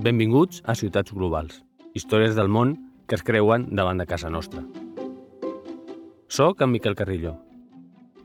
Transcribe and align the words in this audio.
Benvinguts 0.00 0.62
a 0.64 0.72
Ciutats 0.72 1.12
Globals, 1.12 1.58
històries 1.92 2.32
del 2.32 2.48
món 2.48 2.70
que 3.04 3.18
es 3.18 3.22
creuen 3.22 3.66
davant 3.76 3.98
de 4.00 4.06
casa 4.08 4.30
nostra. 4.32 4.62
Soc 6.32 6.62
en 6.64 6.70
Miquel 6.72 6.96
Carrillo. 6.96 7.34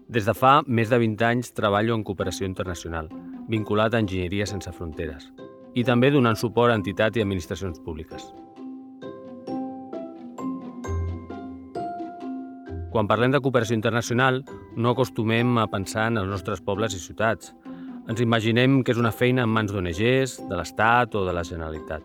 Des 0.07 0.23
de 0.23 0.31
fa 0.31 0.61
més 0.67 0.87
de 0.87 1.01
20 1.03 1.25
anys 1.27 1.51
treballo 1.57 1.97
en 1.99 2.05
cooperació 2.07 2.47
internacional, 2.47 3.09
vinculat 3.51 3.91
a 3.91 3.99
Enginyeria 3.99 4.47
Sense 4.47 4.71
Fronteres, 4.71 5.27
i 5.75 5.83
també 5.83 6.13
donant 6.15 6.39
suport 6.39 6.71
a 6.71 6.79
entitats 6.79 7.19
i 7.19 7.25
administracions 7.25 7.83
públiques. 7.83 8.23
Quan 12.95 13.11
parlem 13.11 13.35
de 13.35 13.43
cooperació 13.43 13.75
internacional, 13.75 14.45
no 14.79 14.95
acostumem 14.95 15.57
a 15.59 15.67
pensar 15.67 16.07
en 16.07 16.23
els 16.23 16.31
nostres 16.31 16.63
pobles 16.63 16.95
i 16.95 17.03
ciutats, 17.03 17.51
ens 18.07 18.21
imaginem 18.21 18.83
que 18.83 18.93
és 18.93 18.99
una 19.01 19.11
feina 19.11 19.43
en 19.45 19.49
mans 19.49 19.71
d'ONGs, 19.73 20.35
de 20.49 20.57
l'Estat 20.57 21.15
o 21.17 21.23
de 21.25 21.33
la 21.33 21.43
Generalitat. 21.47 22.03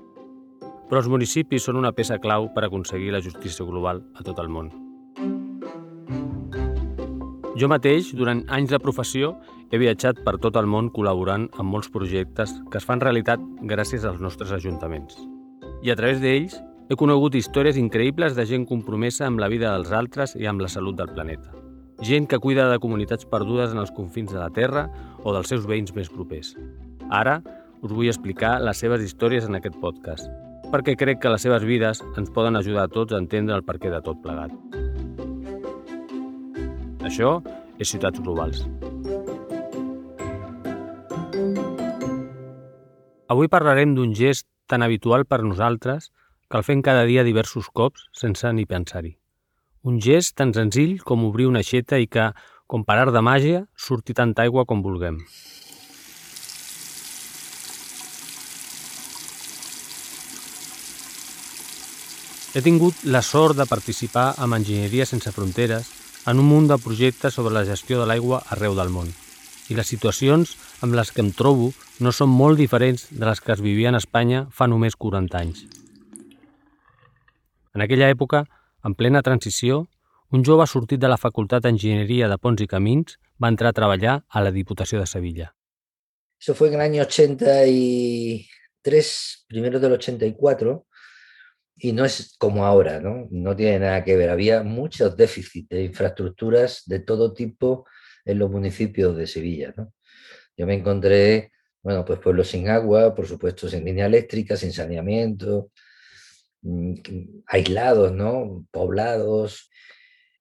Però 0.89 1.03
els 1.03 1.11
municipis 1.13 1.67
són 1.67 1.79
una 1.79 1.93
peça 1.93 2.19
clau 2.19 2.49
per 2.55 2.65
aconseguir 2.65 3.13
la 3.13 3.21
justícia 3.21 3.67
global 3.69 4.03
a 4.17 4.25
tot 4.27 4.41
el 4.41 4.49
món. 4.49 4.73
Jo 7.61 7.69
mateix, 7.69 8.15
durant 8.17 8.41
anys 8.49 8.73
de 8.73 8.81
professió, 8.81 9.35
he 9.71 9.79
viatjat 9.79 10.25
per 10.25 10.39
tot 10.41 10.57
el 10.57 10.67
món 10.67 10.89
col·laborant 10.91 11.51
amb 11.61 11.71
molts 11.71 11.93
projectes 11.93 12.57
que 12.73 12.81
es 12.81 12.89
fan 12.89 13.05
realitat 13.05 13.45
gràcies 13.69 14.09
als 14.09 14.21
nostres 14.25 14.57
ajuntaments. 14.57 15.21
I 15.85 15.93
a 15.93 15.99
través 16.01 16.25
d'ells 16.25 16.57
he 16.91 16.99
conegut 16.99 17.37
històries 17.37 17.79
increïbles 17.79 18.35
de 18.35 18.49
gent 18.49 18.67
compromesa 18.67 19.29
amb 19.29 19.39
la 19.39 19.53
vida 19.53 19.77
dels 19.77 19.93
altres 19.93 20.35
i 20.41 20.49
amb 20.49 20.65
la 20.65 20.73
salut 20.73 20.97
del 20.99 21.13
planeta 21.13 21.61
gent 22.01 22.27
que 22.29 22.39
cuida 22.39 22.69
de 22.71 22.79
comunitats 22.81 23.27
perdudes 23.29 23.73
en 23.75 23.81
els 23.83 23.93
confins 23.93 24.33
de 24.33 24.39
la 24.41 24.51
Terra 24.51 24.87
o 25.25 25.35
dels 25.37 25.51
seus 25.53 25.67
veïns 25.69 25.93
més 25.97 26.09
propers. 26.09 26.55
Ara 27.11 27.41
us 27.83 27.93
vull 27.93 28.09
explicar 28.09 28.59
les 28.65 28.81
seves 28.81 29.05
històries 29.05 29.47
en 29.49 29.59
aquest 29.59 29.77
podcast, 29.81 30.31
perquè 30.73 30.97
crec 30.97 31.21
que 31.21 31.33
les 31.33 31.45
seves 31.45 31.65
vides 31.67 32.03
ens 32.17 32.33
poden 32.33 32.57
ajudar 32.57 32.87
a 32.87 32.93
tots 32.93 33.13
a 33.13 33.21
entendre 33.21 33.57
el 33.57 33.65
perquè 33.67 33.93
de 33.93 34.01
tot 34.05 34.21
plegat. 34.25 34.53
Això 37.05 37.39
és 37.81 37.89
Ciutats 37.91 38.21
Globals. 38.21 38.65
Avui 43.31 43.49
parlarem 43.49 43.95
d'un 43.95 44.13
gest 44.17 44.49
tan 44.67 44.83
habitual 44.83 45.25
per 45.25 45.43
nosaltres 45.43 46.11
que 46.51 46.59
el 46.59 46.67
fem 46.67 46.83
cada 46.83 47.07
dia 47.07 47.25
diversos 47.27 47.71
cops 47.71 48.09
sense 48.13 48.53
ni 48.53 48.67
pensar-hi. 48.67 49.20
Un 49.83 49.97
gest 49.97 50.35
tan 50.37 50.51
senzill 50.53 50.99
com 51.09 51.23
obrir 51.25 51.47
una 51.49 51.63
aixeta 51.65 51.97
i 51.97 52.05
que, 52.07 52.27
com 52.69 52.83
per 52.85 52.99
art 53.01 53.15
de 53.17 53.23
màgia, 53.25 53.63
surti 53.81 54.13
tanta 54.13 54.45
aigua 54.45 54.67
com 54.69 54.83
vulguem. 54.85 55.17
He 62.53 62.61
tingut 62.61 63.01
la 63.07 63.23
sort 63.23 63.57
de 63.57 63.65
participar 63.71 64.35
amb 64.37 64.59
Enginyeria 64.59 65.07
Sense 65.07 65.33
Fronteres 65.33 65.89
en 66.29 66.43
un 66.43 66.51
munt 66.51 66.69
de 66.69 66.77
projectes 66.77 67.39
sobre 67.39 67.55
la 67.55 67.65
gestió 67.65 68.03
de 68.03 68.11
l'aigua 68.11 68.43
arreu 68.53 68.77
del 68.77 68.93
món. 68.93 69.09
I 69.71 69.79
les 69.79 69.89
situacions 69.89 70.57
amb 70.85 70.93
les 70.99 71.15
que 71.15 71.25
em 71.25 71.33
trobo 71.33 71.71
no 72.05 72.13
són 72.13 72.29
molt 72.29 72.61
diferents 72.61 73.07
de 73.09 73.25
les 73.25 73.41
que 73.41 73.55
es 73.55 73.65
vivien 73.65 73.95
a 73.95 74.05
Espanya 74.05 74.45
fa 74.53 74.69
només 74.69 74.99
40 74.99 75.41
anys. 75.41 75.65
En 77.73 77.87
aquella 77.87 78.11
època, 78.11 78.45
en 78.85 78.95
plena 78.95 79.23
transició, 79.23 79.89
un 80.31 80.45
jove 80.45 80.67
sortit 80.67 81.01
de 81.01 81.09
la 81.11 81.19
Facultat 81.19 81.63
d'Enginyeria 81.65 82.29
de 82.31 82.39
Ponts 82.39 82.63
y 82.63 82.67
Camins 82.71 83.19
va 83.43 83.49
entrar 83.49 83.71
a 83.71 83.77
treballar 83.77 84.25
a 84.29 84.43
la 84.43 84.53
Diputación 84.53 85.01
de 85.01 85.07
Sevilla. 85.07 85.55
Eso 86.39 86.55
fue 86.55 86.69
en 86.69 86.75
el 86.75 86.81
año 86.81 87.03
83, 87.03 89.45
primero 89.49 89.81
del 89.81 89.93
84, 89.93 90.87
y 91.77 91.93
no 91.93 92.05
es 92.05 92.37
como 92.39 92.65
ahora, 92.65 93.01
¿no? 93.01 93.27
No 93.31 93.57
tiene 93.57 93.81
nada 93.81 94.05
que 94.05 94.17
ver. 94.17 94.31
Había 94.31 94.63
muchos 94.63 95.17
déficits 95.17 95.69
de 95.69 95.83
infraestructuras 95.85 96.83
de 96.87 97.01
todo 97.01 97.33
tipo 97.33 97.87
en 98.25 98.39
los 98.39 98.51
municipios 98.51 99.17
de 99.17 99.27
Sevilla, 99.27 99.75
¿no? 99.77 99.93
Yo 100.57 100.67
me 100.67 100.75
encontré, 100.75 101.53
bueno, 101.83 102.05
pues 102.05 102.21
pueblos 102.21 102.49
sin 102.49 102.69
agua, 102.69 103.15
por 103.15 103.27
supuesto 103.27 103.69
sin 103.69 103.85
línea 103.85 104.07
eléctrica, 104.07 104.57
sin 104.57 104.73
saneamiento, 104.73 105.71
aislados, 107.47 108.13
¿no? 108.13 108.67
Poblados. 108.71 109.71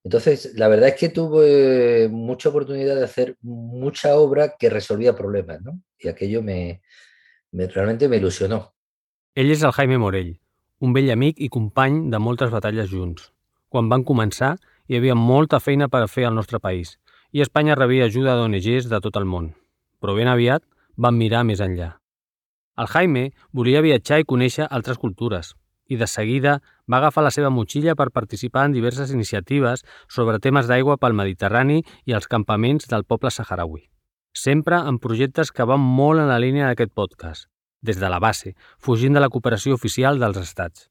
Entonces, 0.04 0.54
la 0.56 0.68
verdad 0.68 0.90
es 0.90 0.96
que 0.96 1.10
tuve 1.10 2.10
mucha 2.10 2.50
oportunidad 2.50 2.96
de 2.96 3.04
hacer 3.04 3.38
mucha 3.42 4.16
obra 4.16 4.56
que 4.58 4.70
resolvía 4.70 5.16
problemas, 5.16 5.62
¿no? 5.62 5.82
Y 6.00 6.08
aquello 6.08 6.42
me, 6.42 6.82
me 7.52 7.68
realmente 7.68 8.08
me 8.08 8.18
ilusionó. 8.18 8.74
Ell 9.36 9.52
és 9.54 9.62
el 9.64 9.72
Jaime 9.72 10.00
Morell, 10.02 10.34
un 10.84 10.92
vell 10.92 11.12
amic 11.14 11.38
i 11.40 11.48
company 11.54 12.10
de 12.12 12.20
moltes 12.20 12.50
batalles 12.52 12.90
junts. 12.92 13.30
Quan 13.70 13.88
van 13.92 14.04
començar, 14.04 14.56
hi 14.90 14.98
havia 14.98 15.16
molta 15.16 15.60
feina 15.62 15.88
per 15.88 16.08
fer 16.10 16.26
al 16.28 16.36
nostre 16.36 16.60
país 16.60 16.98
i 17.32 17.44
Espanya 17.46 17.76
rebia 17.78 18.08
ajuda 18.10 18.34
d'ONGs 18.36 18.90
de 18.90 19.00
tot 19.06 19.16
el 19.20 19.28
món. 19.30 19.52
Però 20.02 20.16
ben 20.18 20.28
aviat 20.28 20.64
van 20.98 21.18
mirar 21.18 21.44
més 21.46 21.62
enllà. 21.62 21.92
El 22.80 22.90
Jaime 22.90 23.30
volia 23.54 23.84
viatjar 23.86 24.20
i 24.20 24.26
conèixer 24.26 24.66
altres 24.66 24.98
cultures, 24.98 25.54
i 25.90 25.98
de 25.98 26.08
seguida 26.08 26.60
va 26.90 27.00
agafar 27.02 27.26
la 27.26 27.34
seva 27.34 27.52
motxilla 27.54 27.96
per 28.00 28.12
participar 28.16 28.68
en 28.70 28.76
diverses 28.78 29.12
iniciatives 29.12 29.84
sobre 30.08 30.40
temes 30.40 30.70
d'aigua 30.70 30.98
pel 31.02 31.18
Mediterrani 31.18 31.82
i 32.06 32.16
els 32.18 32.30
campaments 32.32 32.88
del 32.88 33.04
poble 33.04 33.34
saharaui. 33.34 33.90
Sempre 34.34 34.78
en 34.88 35.02
projectes 35.02 35.52
que 35.52 35.66
van 35.66 35.82
molt 35.82 36.22
en 36.22 36.30
la 36.30 36.40
línia 36.40 36.70
d'aquest 36.70 36.94
podcast, 36.94 37.50
des 37.82 38.00
de 38.00 38.10
la 38.10 38.20
base, 38.20 38.54
fugint 38.78 39.18
de 39.18 39.24
la 39.24 39.30
cooperació 39.34 39.74
oficial 39.74 40.22
dels 40.22 40.38
estats. 40.38 40.88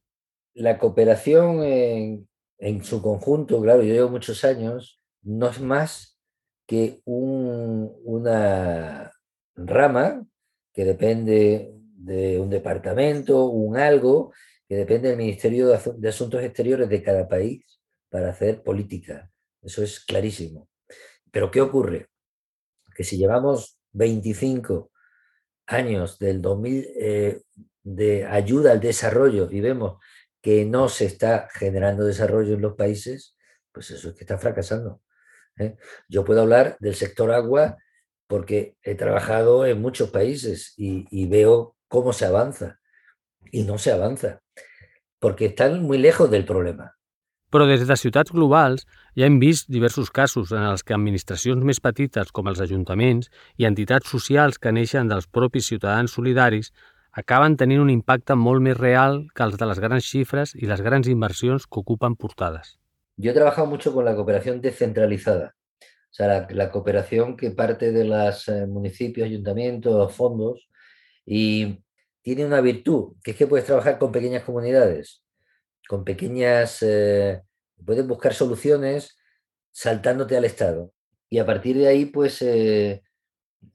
La 0.55 0.77
cooperació 0.79 1.63
en, 1.63 2.27
en 2.59 2.85
su 2.85 3.01
conjunto, 3.01 3.63
claro, 3.63 3.83
yo 3.83 3.95
llevo 3.95 4.11
muchos 4.11 4.45
años, 4.45 4.99
no 5.23 5.49
es 5.49 5.61
más 5.61 6.19
que 6.67 7.01
un, 7.05 7.93
una 8.05 9.13
rama 9.57 10.27
que 10.73 10.85
depende 10.85 11.73
de 11.97 12.39
un 12.39 12.51
departamento, 12.51 13.47
un 13.47 13.77
algo 13.77 14.33
que 14.69 14.77
depende 14.77 15.09
del 15.09 15.17
Ministerio 15.17 15.69
de 15.69 16.09
Asuntos 16.09 16.43
Exteriores 16.43 16.89
de 16.89 17.03
cada 17.03 17.27
país 17.27 17.65
para 18.11 18.31
hacer 18.31 18.63
política. 18.63 19.31
Eso 19.63 19.83
es 19.83 20.01
clarísimo. 20.01 20.69
Pero 21.33 21.51
¿qué 21.51 21.63
ocurre? 21.63 22.09
Que 22.95 23.03
si 23.03 23.17
llevamos 23.17 23.79
25 23.93 24.91
años 25.67 26.19
del 26.19 26.43
2000 26.43 26.87
eh, 27.01 27.43
de 27.83 28.27
ayuda 28.27 28.73
al 28.73 28.81
desarrollo 28.81 29.49
y 29.51 29.61
vemos 29.61 29.99
que 30.43 30.67
no 30.67 30.89
se 30.91 31.07
está 31.07 31.49
generando 31.51 32.05
desarrollo 32.05 32.55
en 32.55 32.61
los 32.61 32.75
países, 32.75 33.37
pues 33.73 33.91
eso 33.91 34.11
es 34.11 34.15
que 34.17 34.25
está 34.25 34.37
fracasando. 34.37 35.01
¿eh? 35.59 35.77
Yo 36.09 36.25
puedo 36.25 36.43
hablar 36.43 36.77
del 36.81 36.95
sector 36.95 37.33
agua 37.33 37.79
porque 38.27 38.77
he 38.83 38.95
trabajado 38.95 39.65
en 39.65 39.81
muchos 39.81 40.11
países 40.11 40.75
y, 40.77 41.07
y 41.11 41.27
veo 41.27 41.75
cómo 41.89 42.13
se 42.13 42.27
avanza 42.27 42.79
y 43.51 43.63
no 43.63 43.79
se 43.79 43.93
avanza. 43.93 44.41
perquè 45.21 45.47
estan 45.47 45.83
muy 45.83 45.99
lejos 45.99 46.31
del 46.31 46.45
problema. 46.45 46.95
Però 47.49 47.65
des 47.65 47.87
de 47.89 47.97
ciutats 47.97 48.33
globals 48.33 48.85
ja 49.17 49.27
hem 49.27 49.39
vist 49.41 49.71
diversos 49.73 50.11
casos 50.13 50.53
en 50.53 50.67
els 50.69 50.85
que 50.85 50.95
administracions 50.95 51.65
més 51.65 51.81
petites 51.81 52.31
com 52.33 52.49
els 52.51 52.61
ajuntaments 52.61 53.31
i 53.57 53.65
entitats 53.65 54.11
socials 54.13 54.61
que 54.61 54.73
neixen 54.73 55.09
dels 55.09 55.27
propis 55.27 55.71
ciutadans 55.73 56.13
solidaris 56.13 56.73
acaben 57.11 57.57
tenint 57.57 57.81
un 57.81 57.91
impacte 57.91 58.37
molt 58.37 58.63
més 58.63 58.77
real 58.77 59.25
que 59.35 59.47
els 59.47 59.57
de 59.59 59.67
les 59.71 59.81
grans 59.81 60.05
xifres 60.05 60.53
i 60.55 60.69
les 60.69 60.83
grans 60.85 61.09
inversions 61.09 61.65
que 61.67 61.81
ocupen 61.81 62.17
portades. 62.17 62.77
Yo 63.17 63.33
he 63.33 63.35
trabajado 63.35 63.67
mucho 63.67 63.95
con 63.95 64.05
la 64.05 64.15
cooperación 64.15 64.61
descentralizada, 64.61 65.57
o 65.81 66.13
sea, 66.13 66.29
la, 66.29 66.47
la 66.51 66.71
cooperación 66.71 67.37
que 67.37 67.51
parte 67.51 67.91
de 67.93 68.05
los 68.05 68.47
eh, 68.49 68.67
municipios, 68.67 69.27
ayuntamientos, 69.27 70.15
fondos, 70.15 70.69
y 71.25 71.81
tiene 72.23 72.45
una 72.45 72.61
virtud, 72.61 73.15
que 73.23 73.33
es 73.33 73.37
que 73.37 73.47
puedes 73.47 73.67
trabajar 73.67 73.99
con 73.99 74.13
pequeñas 74.13 74.45
comunidades, 74.45 75.23
con 75.89 76.05
pequeñas, 76.05 76.83
eh, 76.83 77.43
puedes 77.85 78.07
buscar 78.07 78.35
soluciones 78.35 79.17
saltándote 79.73 80.37
al 80.37 80.45
Estado. 80.45 80.93
Y 81.31 81.39
a 81.39 81.47
partir 81.47 81.77
de 81.79 81.89
ahí, 81.89 82.07
pues 82.07 82.43
eh, 82.43 83.03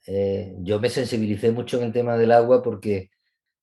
eh, 0.08 0.56
yo 0.60 0.80
me 0.80 0.90
sensibilicé 0.90 1.52
mucho 1.52 1.78
en 1.78 1.86
el 1.86 1.94
tema 1.94 2.18
del 2.18 2.32
agua 2.32 2.62
porque 2.62 3.12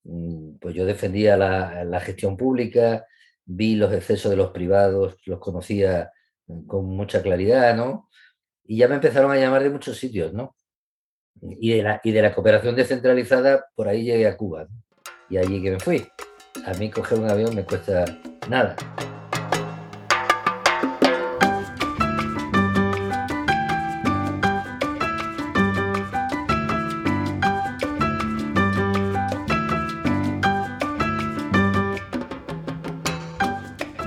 mm, 0.04 0.56
pues 0.60 0.74
yo 0.74 0.84
defendía 0.84 1.36
la, 1.36 1.84
la, 1.84 2.00
gestión 2.00 2.36
pública, 2.36 3.06
vi 3.44 3.76
los 3.76 3.92
excesos 3.92 4.30
de 4.30 4.36
los 4.36 4.50
privados, 4.50 5.16
los 5.26 5.38
conocía 5.38 6.10
con 6.66 6.86
mucha 6.86 7.22
claridad, 7.22 7.76
¿no? 7.76 8.08
Y 8.64 8.78
ya 8.78 8.88
me 8.88 8.96
empezaron 8.96 9.30
a 9.32 9.36
llamar 9.36 9.62
de 9.62 9.70
muchos 9.70 9.98
sitios, 9.98 10.32
¿no? 10.32 10.56
y 11.40 11.72
de, 11.72 11.82
la, 11.82 12.00
y 12.04 12.12
de 12.12 12.22
la 12.22 12.34
cooperación 12.34 12.76
descentralizada, 12.76 13.66
por 13.74 13.88
ahí 13.88 14.04
llegué 14.04 14.26
a 14.26 14.36
Cuba. 14.36 14.66
Y 15.28 15.36
allí 15.38 15.62
que 15.62 15.72
me 15.72 15.80
fui. 15.80 16.06
A 16.66 16.74
mí 16.74 16.90
coger 16.90 17.18
un 17.18 17.30
avión 17.30 17.54
me 17.54 17.64
cuesta 17.64 18.04
nada. 18.48 18.76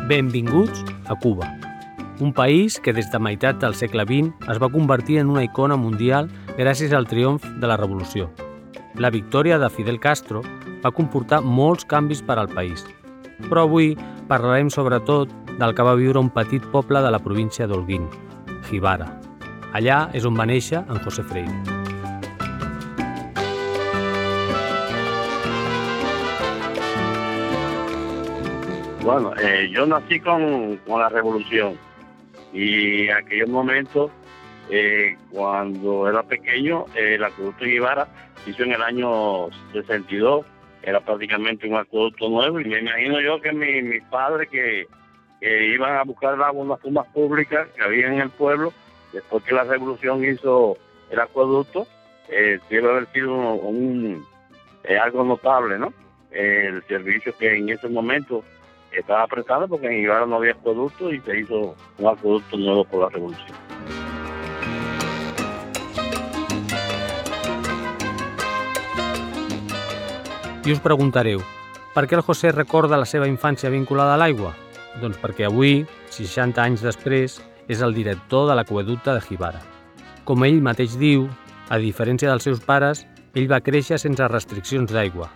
Benvinguts 0.07 0.83
a 1.07 1.15
Cuba, 1.15 1.57
un 2.19 2.33
país 2.33 2.79
que 2.79 2.93
des 2.93 3.09
de 3.09 3.17
meitat 3.17 3.57
del 3.57 3.73
segle 3.73 4.03
XX 4.03 4.49
es 4.51 4.59
va 4.61 4.69
convertir 4.69 5.17
en 5.17 5.31
una 5.31 5.43
icona 5.43 5.75
mundial 5.75 6.29
gràcies 6.57 6.93
al 6.93 7.07
triomf 7.09 7.45
de 7.59 7.67
la 7.67 7.77
revolució. 7.77 8.29
La 9.01 9.09
victòria 9.09 9.57
de 9.57 9.69
Fidel 9.73 9.99
Castro 9.99 10.43
va 10.83 10.93
comportar 10.93 11.41
molts 11.41 11.85
canvis 11.85 12.21
per 12.21 12.37
al 12.37 12.51
país, 12.51 12.85
però 13.49 13.65
avui 13.65 13.93
parlarem 14.29 14.69
sobretot 14.69 15.31
del 15.59 15.73
que 15.73 15.85
va 15.85 15.97
viure 15.97 16.21
un 16.21 16.29
petit 16.29 16.65
poble 16.73 17.01
de 17.01 17.11
la 17.11 17.21
província 17.21 17.67
d'Holguín, 17.67 18.09
Jibara. 18.69 19.09
Allà 19.73 20.07
és 20.13 20.25
on 20.29 20.37
va 20.37 20.45
néixer 20.45 20.83
en 20.85 21.01
José 21.01 21.25
Freire. 21.25 21.81
Bueno, 29.03 29.33
eh, 29.35 29.69
yo 29.69 29.85
nací 29.85 30.19
con, 30.21 30.79
la 30.87 31.09
revolución 31.09 31.73
y 32.53 33.07
en 33.07 33.17
aquellos 33.17 33.49
momentos, 33.49 34.11
eh, 34.69 35.17
cuando 35.31 36.07
era 36.07 36.23
pequeño, 36.23 36.85
el 36.95 37.23
acueducto 37.23 37.65
de 37.65 37.75
Ibarra 37.75 38.07
hizo 38.45 38.63
en 38.63 38.73
el 38.73 38.81
año 38.81 39.49
62, 39.73 40.45
era 40.81 40.99
prácticamente 40.99 41.67
un 41.67 41.75
acueducto 41.75 42.29
nuevo 42.29 42.59
y 42.59 42.65
me 42.65 42.79
imagino 42.79 43.21
yo 43.21 43.41
que 43.41 43.51
mis 43.51 44.03
padres 44.05 44.49
que, 44.49 44.87
iban 45.41 45.97
a 45.97 46.03
buscar 46.03 46.41
agua 46.41 46.79
en 46.83 46.93
las 46.93 47.07
públicas 47.07 47.67
que 47.75 47.83
había 47.83 48.07
en 48.07 48.21
el 48.21 48.29
pueblo, 48.29 48.71
después 49.11 49.43
que 49.43 49.53
la 49.53 49.65
revolución 49.65 50.23
hizo 50.23 50.77
el 51.09 51.19
acueducto, 51.19 51.85
eh, 52.29 52.59
debe 52.69 52.89
haber 52.89 53.07
sido 53.07 53.33
un, 53.33 54.25
eh, 54.85 54.97
algo 54.97 55.23
notable, 55.25 55.77
¿no? 55.77 55.93
el 56.31 56.81
servicio 56.87 57.35
que 57.37 57.57
en 57.57 57.69
ese 57.69 57.87
momento 57.87 58.43
estaba 58.91 59.23
apretado 59.23 59.67
porque 59.67 59.87
en 59.87 60.03
Ibarra 60.03 60.25
no 60.25 60.37
había 60.37 60.53
acueducto 60.53 61.11
y 61.11 61.19
se 61.21 61.39
hizo 61.39 61.75
un 61.97 62.07
acueducto 62.07 62.57
nuevo 62.57 62.85
por 62.85 63.01
la 63.01 63.09
revolución. 63.09 63.57
I 70.65 70.71
us 70.71 70.81
preguntareu, 70.83 71.41
per 71.93 72.05
què 72.07 72.17
el 72.17 72.25
José 72.25 72.51
recorda 72.53 72.99
la 72.99 73.09
seva 73.09 73.27
infància 73.27 73.71
vinculada 73.73 74.15
a 74.15 74.21
l'aigua? 74.21 74.53
Doncs 75.01 75.19
perquè 75.21 75.47
avui, 75.47 75.83
60 76.09 76.63
anys 76.63 76.83
després, 76.85 77.39
és 77.67 77.81
el 77.81 77.95
director 77.95 78.49
de 78.49 78.57
l'aqueducte 78.57 79.13
de 79.13 79.23
Jibara. 79.27 79.61
Com 80.23 80.43
ell 80.47 80.61
mateix 80.63 80.97
diu, 80.99 81.27
a 81.69 81.79
diferència 81.79 82.29
dels 82.31 82.47
seus 82.47 82.63
pares, 82.63 83.05
ell 83.33 83.49
va 83.51 83.63
créixer 83.63 83.99
sense 83.99 84.27
restriccions 84.27 84.91
d'aigua. 84.91 85.31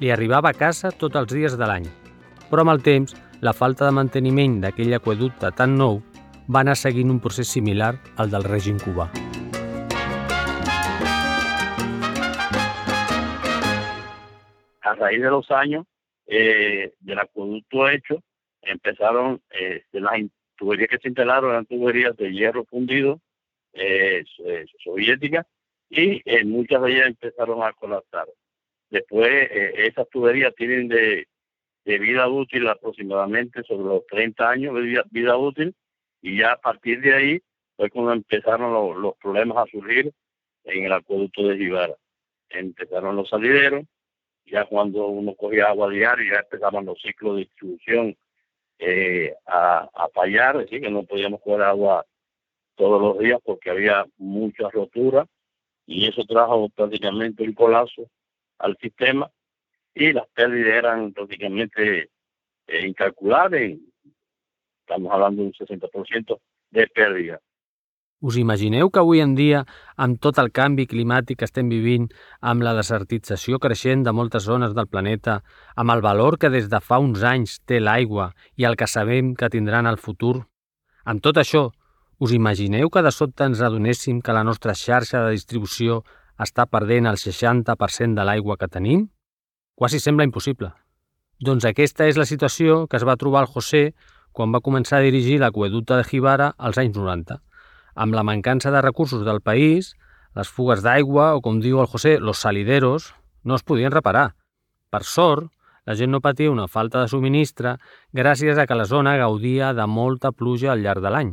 Li 0.00 0.10
arribava 0.10 0.52
a 0.52 0.56
casa 0.56 0.92
tots 0.92 1.16
els 1.16 1.32
dies 1.34 1.58
de 1.60 1.66
l'any 1.68 1.90
però 2.50 2.66
amb 2.66 2.74
el 2.74 2.82
temps 2.82 3.14
la 3.46 3.54
falta 3.56 3.86
de 3.86 3.96
manteniment 3.96 4.58
d'aquell 4.64 4.98
aqueducte 4.98 5.54
tan 5.56 5.78
nou 5.78 6.02
va 6.50 6.64
anar 6.66 6.76
seguint 6.76 7.14
un 7.14 7.22
procés 7.22 7.48
similar 7.48 7.94
al 8.18 8.34
del 8.34 8.48
règim 8.50 8.82
cubà. 8.82 9.08
Raíz 15.00 15.20
de 15.20 15.30
los 15.30 15.50
años 15.50 15.86
eh, 16.26 16.92
del 17.00 17.18
acueducto 17.18 17.88
hecho, 17.88 18.22
empezaron 18.62 19.42
eh, 19.50 19.84
las 19.92 20.20
tuberías 20.56 20.88
que 20.88 20.98
se 20.98 21.08
instalaron, 21.08 21.50
eran 21.50 21.66
tuberías 21.66 22.16
de 22.16 22.32
hierro 22.32 22.64
fundido 22.66 23.20
eh, 23.72 24.24
eh 24.44 24.66
soviéticas 24.84 25.46
y 25.88 26.22
eh, 26.24 26.44
muchas 26.44 26.82
de 26.82 26.92
ellas 26.92 27.06
empezaron 27.08 27.62
a 27.62 27.72
colapsar. 27.72 28.26
Después, 28.90 29.28
eh, 29.28 29.86
esas 29.86 30.08
tuberías 30.10 30.54
tienen 30.54 30.88
de 30.88 31.26
de 31.84 31.98
vida 31.98 32.28
útil 32.28 32.68
aproximadamente 32.68 33.62
sobre 33.64 33.84
los 33.84 34.06
30 34.06 34.48
años 34.48 34.74
de 34.74 35.02
vida, 35.10 35.36
útil 35.36 35.74
y 36.22 36.38
ya 36.38 36.52
a 36.52 36.60
partir 36.60 37.00
de 37.00 37.14
ahí 37.14 37.42
fue 37.76 37.90
cuando 37.90 38.12
empezaron 38.12 39.00
los, 39.00 39.16
problemas 39.16 39.56
a 39.56 39.70
surgir 39.70 40.12
en 40.64 40.84
el 40.84 40.92
acueducto 40.92 41.48
de 41.48 41.56
Jibara. 41.56 41.94
Empezaron 42.50 43.16
los 43.16 43.28
salideros, 43.28 43.84
ya 44.50 44.64
cuando 44.64 45.06
uno 45.06 45.34
cogía 45.34 45.68
agua 45.68 45.90
diaria 45.90 46.32
ya 46.32 46.40
empezaban 46.40 46.84
los 46.84 47.00
ciclos 47.00 47.36
de 47.36 47.40
distribución 47.40 48.16
eh, 48.78 49.34
a, 49.46 50.08
fallar, 50.14 50.56
es 50.56 50.62
decir, 50.62 50.80
que 50.80 50.90
no 50.90 51.04
podíamos 51.04 51.40
coger 51.42 51.62
agua 51.62 52.04
todos 52.74 53.00
los 53.00 53.18
días 53.18 53.38
porque 53.44 53.70
había 53.70 54.06
muchas 54.16 54.72
roturas 54.72 55.28
y 55.86 56.06
eso 56.06 56.24
trajo 56.24 56.68
prácticamente 56.70 57.42
un 57.42 57.52
colapso 57.52 58.08
al 58.58 58.76
sistema 58.78 59.30
y 59.94 60.12
las 60.12 60.26
pérdidas 60.28 60.74
eran 60.74 61.12
prácticamente 61.12 62.10
eh, 62.66 62.86
incalculables. 62.86 63.78
Estamos 64.80 65.12
hablando 65.12 65.42
d'un 65.42 65.52
60% 65.52 66.40
de 66.70 66.86
pérdida. 66.88 67.40
Us 68.20 68.36
imagineu 68.36 68.90
que 68.90 69.00
avui 69.00 69.22
en 69.24 69.34
dia, 69.34 69.64
amb 69.96 70.20
tot 70.20 70.38
el 70.38 70.52
canvi 70.52 70.84
climàtic 70.86 71.40
que 71.40 71.48
estem 71.48 71.70
vivint, 71.72 72.10
amb 72.40 72.60
la 72.62 72.74
desertització 72.76 73.58
creixent 73.58 74.04
de 74.04 74.12
moltes 74.12 74.44
zones 74.44 74.76
del 74.76 74.88
planeta, 74.92 75.40
amb 75.74 75.96
el 75.96 76.04
valor 76.04 76.36
que 76.36 76.52
des 76.52 76.68
de 76.68 76.80
fa 76.84 77.00
uns 77.00 77.24
anys 77.24 77.58
té 77.64 77.80
l'aigua 77.80 78.32
i 78.60 78.68
el 78.68 78.76
que 78.76 78.86
sabem 78.86 79.34
que 79.34 79.48
tindran 79.48 79.88
al 79.88 79.96
futur, 79.96 80.42
amb 81.04 81.22
tot 81.24 81.38
això, 81.40 81.70
us 82.20 82.32
imagineu 82.36 82.90
que 82.92 83.02
de 83.02 83.10
sobte 83.10 83.46
ens 83.48 83.62
adonéssim 83.64 84.20
que 84.20 84.34
la 84.36 84.44
nostra 84.44 84.74
xarxa 84.76 85.24
de 85.24 85.32
distribució 85.32 86.02
està 86.36 86.66
perdent 86.68 87.08
el 87.08 87.16
60% 87.16 88.18
de 88.18 88.26
l'aigua 88.28 88.58
que 88.60 88.68
tenim? 88.68 89.06
Quasi 89.74 89.98
sembla 89.98 90.26
impossible. 90.28 90.70
Doncs 91.40 91.64
aquesta 91.64 92.06
és 92.06 92.20
la 92.20 92.28
situació 92.28 92.84
que 92.86 93.00
es 93.00 93.06
va 93.08 93.16
trobar 93.16 93.46
el 93.46 93.52
José 93.54 93.94
quan 94.36 94.52
va 94.52 94.60
començar 94.60 94.98
a 95.00 95.06
dirigir 95.06 95.38
l'aqueducte 95.40 95.96
de 95.96 96.04
Jibara 96.04 96.52
als 96.58 96.76
anys 96.78 96.98
90. 96.98 97.40
Amb 97.94 98.14
la 98.14 98.24
mancança 98.24 98.70
de 98.70 98.82
recursos 98.82 99.24
del 99.24 99.40
país, 99.40 99.94
les 100.34 100.48
fugues 100.48 100.82
d'aigua, 100.82 101.34
o 101.34 101.40
com 101.42 101.60
diu 101.60 101.80
el 101.80 101.88
José, 101.90 102.18
los 102.18 102.38
salideros, 102.38 103.14
no 103.42 103.56
es 103.56 103.62
podien 103.62 103.92
reparar. 103.92 104.34
Per 104.90 105.02
sort, 105.04 105.50
la 105.86 105.96
gent 105.96 106.12
no 106.12 106.20
patia 106.20 106.50
una 106.52 106.68
falta 106.68 107.00
de 107.00 107.08
subministre 107.08 107.76
gràcies 108.14 108.58
a 108.58 108.66
que 108.66 108.76
la 108.78 108.86
zona 108.86 109.16
gaudia 109.16 109.72
de 109.74 109.86
molta 109.86 110.30
pluja 110.30 110.72
al 110.72 110.84
llarg 110.84 111.02
de 111.02 111.10
l'any. 111.10 111.32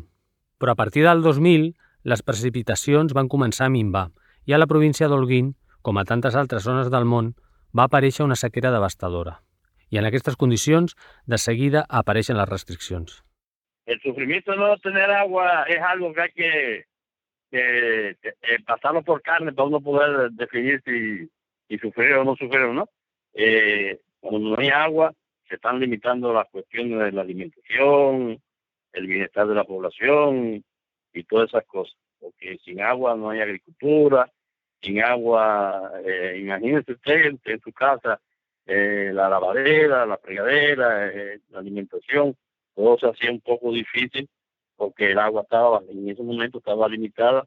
Però 0.58 0.74
a 0.74 0.80
partir 0.80 1.04
del 1.06 1.22
2000, 1.22 1.74
les 2.08 2.24
precipitacions 2.24 3.14
van 3.14 3.30
començar 3.30 3.68
a 3.68 3.74
minvar 3.74 4.08
i 4.48 4.56
a 4.56 4.62
la 4.62 4.70
província 4.72 5.10
d'Holguín, 5.12 5.54
com 5.84 6.00
a 6.00 6.06
tantes 6.08 6.36
altres 6.36 6.64
zones 6.64 6.90
del 6.90 7.06
món, 7.06 7.36
va 7.78 7.86
aparèixer 7.86 8.26
una 8.26 8.40
sequera 8.40 8.72
devastadora. 8.72 9.42
Y 9.90 9.98
en 9.98 10.06
estas 10.06 10.36
condicions, 10.36 10.96
de 11.26 11.38
seguida 11.38 11.86
apareixen 11.88 12.38
las 12.38 12.50
restriccions. 12.50 13.27
El 13.88 14.02
sufrimiento 14.02 14.52
de 14.52 14.58
no 14.58 14.78
tener 14.78 15.10
agua 15.10 15.64
es 15.64 15.80
algo 15.80 16.14
que 16.14 16.22
hay 16.22 16.32
que, 16.32 16.86
que, 17.50 18.10
eh, 18.22 18.60
pasarlo 18.66 19.02
por 19.02 19.22
carne 19.22 19.54
para 19.54 19.70
uno 19.70 19.80
poder 19.80 20.30
definir 20.32 20.84
si, 20.86 21.28
si 21.70 21.78
sufrir 21.80 22.14
o 22.14 22.26
no 22.26 22.36
sufrir, 22.36 22.68
¿no? 22.68 22.90
Eh, 23.34 24.00
cuando 24.20 24.50
no 24.50 24.56
hay 24.60 24.68
agua, 24.68 25.14
se 25.48 25.56
están 25.56 25.80
limitando 25.80 26.34
las 26.34 26.50
cuestiones 26.50 27.00
de 27.00 27.12
la 27.14 27.22
alimentación, 27.22 28.42
el 28.92 29.08
bienestar 29.08 29.48
de 29.48 29.56
la 29.56 29.64
población 29.64 30.64
y 31.14 31.24
todas 31.24 31.48
esas 31.48 31.66
cosas. 31.66 31.96
Porque 32.20 32.58
sin 32.66 32.82
agua 32.82 33.16
no 33.16 33.30
hay 33.30 33.40
agricultura, 33.40 34.30
sin 34.82 35.02
agua, 35.02 35.94
eh, 36.04 36.40
imagínese 36.42 36.92
usted 36.92 37.38
en, 37.46 37.62
su 37.62 37.72
casa, 37.72 38.20
eh, 38.66 39.12
la 39.14 39.30
lavadera, 39.30 40.06
la 40.06 40.18
fregadera, 40.18 41.08
eh, 41.08 41.40
la 41.52 41.60
alimentación, 41.60 42.36
todo 42.78 42.98
se 43.00 43.08
hacía 43.08 43.32
un 43.32 43.42
poco 43.42 43.72
difícil 43.72 44.30
porque 44.76 45.12
el 45.12 45.20
agua 45.20 45.42
estaba, 45.42 45.82
en 45.90 46.08
ese 46.08 46.22
momento 46.22 46.60
estaba 46.60 46.88
limitada, 46.88 47.46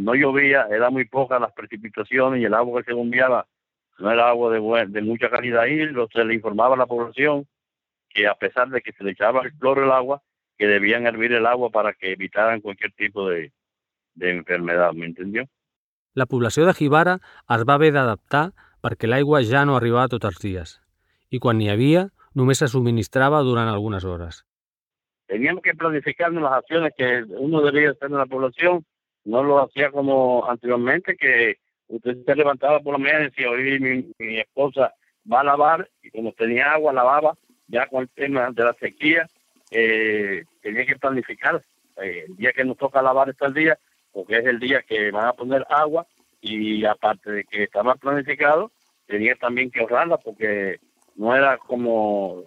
no 0.00 0.14
llovía, 0.14 0.66
era 0.70 0.88
muy 0.88 1.04
poca 1.04 1.38
las 1.38 1.52
precipitaciones 1.52 2.40
y 2.40 2.46
el 2.46 2.54
agua 2.54 2.82
que 2.82 2.94
se 2.94 2.98
enviaba 2.98 3.46
no 3.98 4.10
era 4.10 4.30
agua 4.30 4.50
de, 4.50 4.86
de 4.86 5.02
mucha 5.02 5.28
calidad 5.28 5.66
y 5.66 5.80
se 6.10 6.24
le 6.24 6.34
informaba 6.34 6.74
a 6.74 6.78
la 6.78 6.86
población 6.86 7.46
que 8.08 8.26
a 8.26 8.34
pesar 8.34 8.70
de 8.70 8.80
que 8.80 8.92
se 8.92 9.04
le 9.04 9.10
echaba 9.10 9.42
el 9.42 9.52
cloro 9.52 9.84
el 9.84 9.92
agua, 9.92 10.22
que 10.56 10.66
debían 10.66 11.06
hervir 11.06 11.32
el 11.32 11.46
agua 11.46 11.68
para 11.68 11.92
que 11.92 12.12
evitaran 12.12 12.62
cualquier 12.62 12.92
tipo 12.92 13.28
de, 13.28 13.52
de 14.14 14.30
enfermedad, 14.30 14.94
¿me 14.94 15.04
entendió? 15.04 15.44
La 16.14 16.26
població 16.26 16.64
de 16.64 16.74
Jibara 16.74 17.20
es 17.48 17.64
va 17.68 17.74
haver 17.74 17.92
d'adaptar 17.92 18.52
perquè 18.80 19.06
l'aigua 19.06 19.44
ja 19.44 19.66
no 19.68 19.76
arribava 19.76 20.08
tots 20.08 20.26
els 20.26 20.40
dies 20.40 20.78
i 21.30 21.38
quan 21.38 21.60
n'hi 21.60 21.68
havia 21.70 22.08
només 22.34 22.58
se 22.58 22.68
suministraba 22.68 23.40
durant 23.42 23.68
algunes 23.68 24.04
hores. 24.04 24.44
Teníamos 25.26 25.62
que 25.62 25.74
planificar 25.74 26.32
las 26.32 26.52
acciones 26.52 26.92
que 26.96 27.22
uno 27.28 27.62
debía 27.62 27.90
hacer 27.90 28.10
en 28.10 28.18
la 28.18 28.26
población, 28.26 28.84
no 29.24 29.42
lo 29.42 29.60
hacía 29.62 29.90
como 29.90 30.48
anteriormente, 30.48 31.16
que 31.16 31.58
usted 31.88 32.16
se 32.24 32.34
levantaba 32.34 32.80
por 32.80 32.94
la 32.94 32.98
mañana 32.98 33.20
y 33.20 33.30
decía, 33.30 33.50
hoy 33.50 33.78
mi, 33.78 34.12
mi 34.18 34.40
esposa 34.40 34.92
va 35.30 35.40
a 35.40 35.44
lavar 35.44 35.88
y 36.02 36.10
como 36.10 36.32
tenía 36.32 36.72
agua 36.72 36.92
lavaba, 36.92 37.34
ya 37.68 37.86
con 37.86 38.02
el 38.02 38.08
tema 38.08 38.50
de 38.50 38.64
la 38.64 38.72
sequía, 38.74 39.28
eh, 39.70 40.44
tenía 40.62 40.86
que 40.86 40.96
planificar. 40.96 41.62
Eh, 42.02 42.24
el 42.28 42.36
día 42.36 42.52
que 42.52 42.64
nos 42.64 42.76
toca 42.76 43.02
lavar 43.02 43.28
está 43.28 43.46
el 43.46 43.54
día, 43.54 43.78
porque 44.12 44.38
es 44.38 44.46
el 44.46 44.58
día 44.58 44.82
que 44.82 45.10
van 45.10 45.26
a 45.26 45.32
poner 45.32 45.64
agua 45.68 46.06
y 46.40 46.84
aparte 46.84 47.30
de 47.30 47.44
que 47.44 47.64
estaba 47.64 47.94
planificado, 47.94 48.72
tenía 49.06 49.34
también 49.36 49.70
que 49.70 49.80
ahorrarla 49.80 50.16
porque 50.18 50.80
no 51.20 51.36
era 51.36 51.58
como 51.58 52.44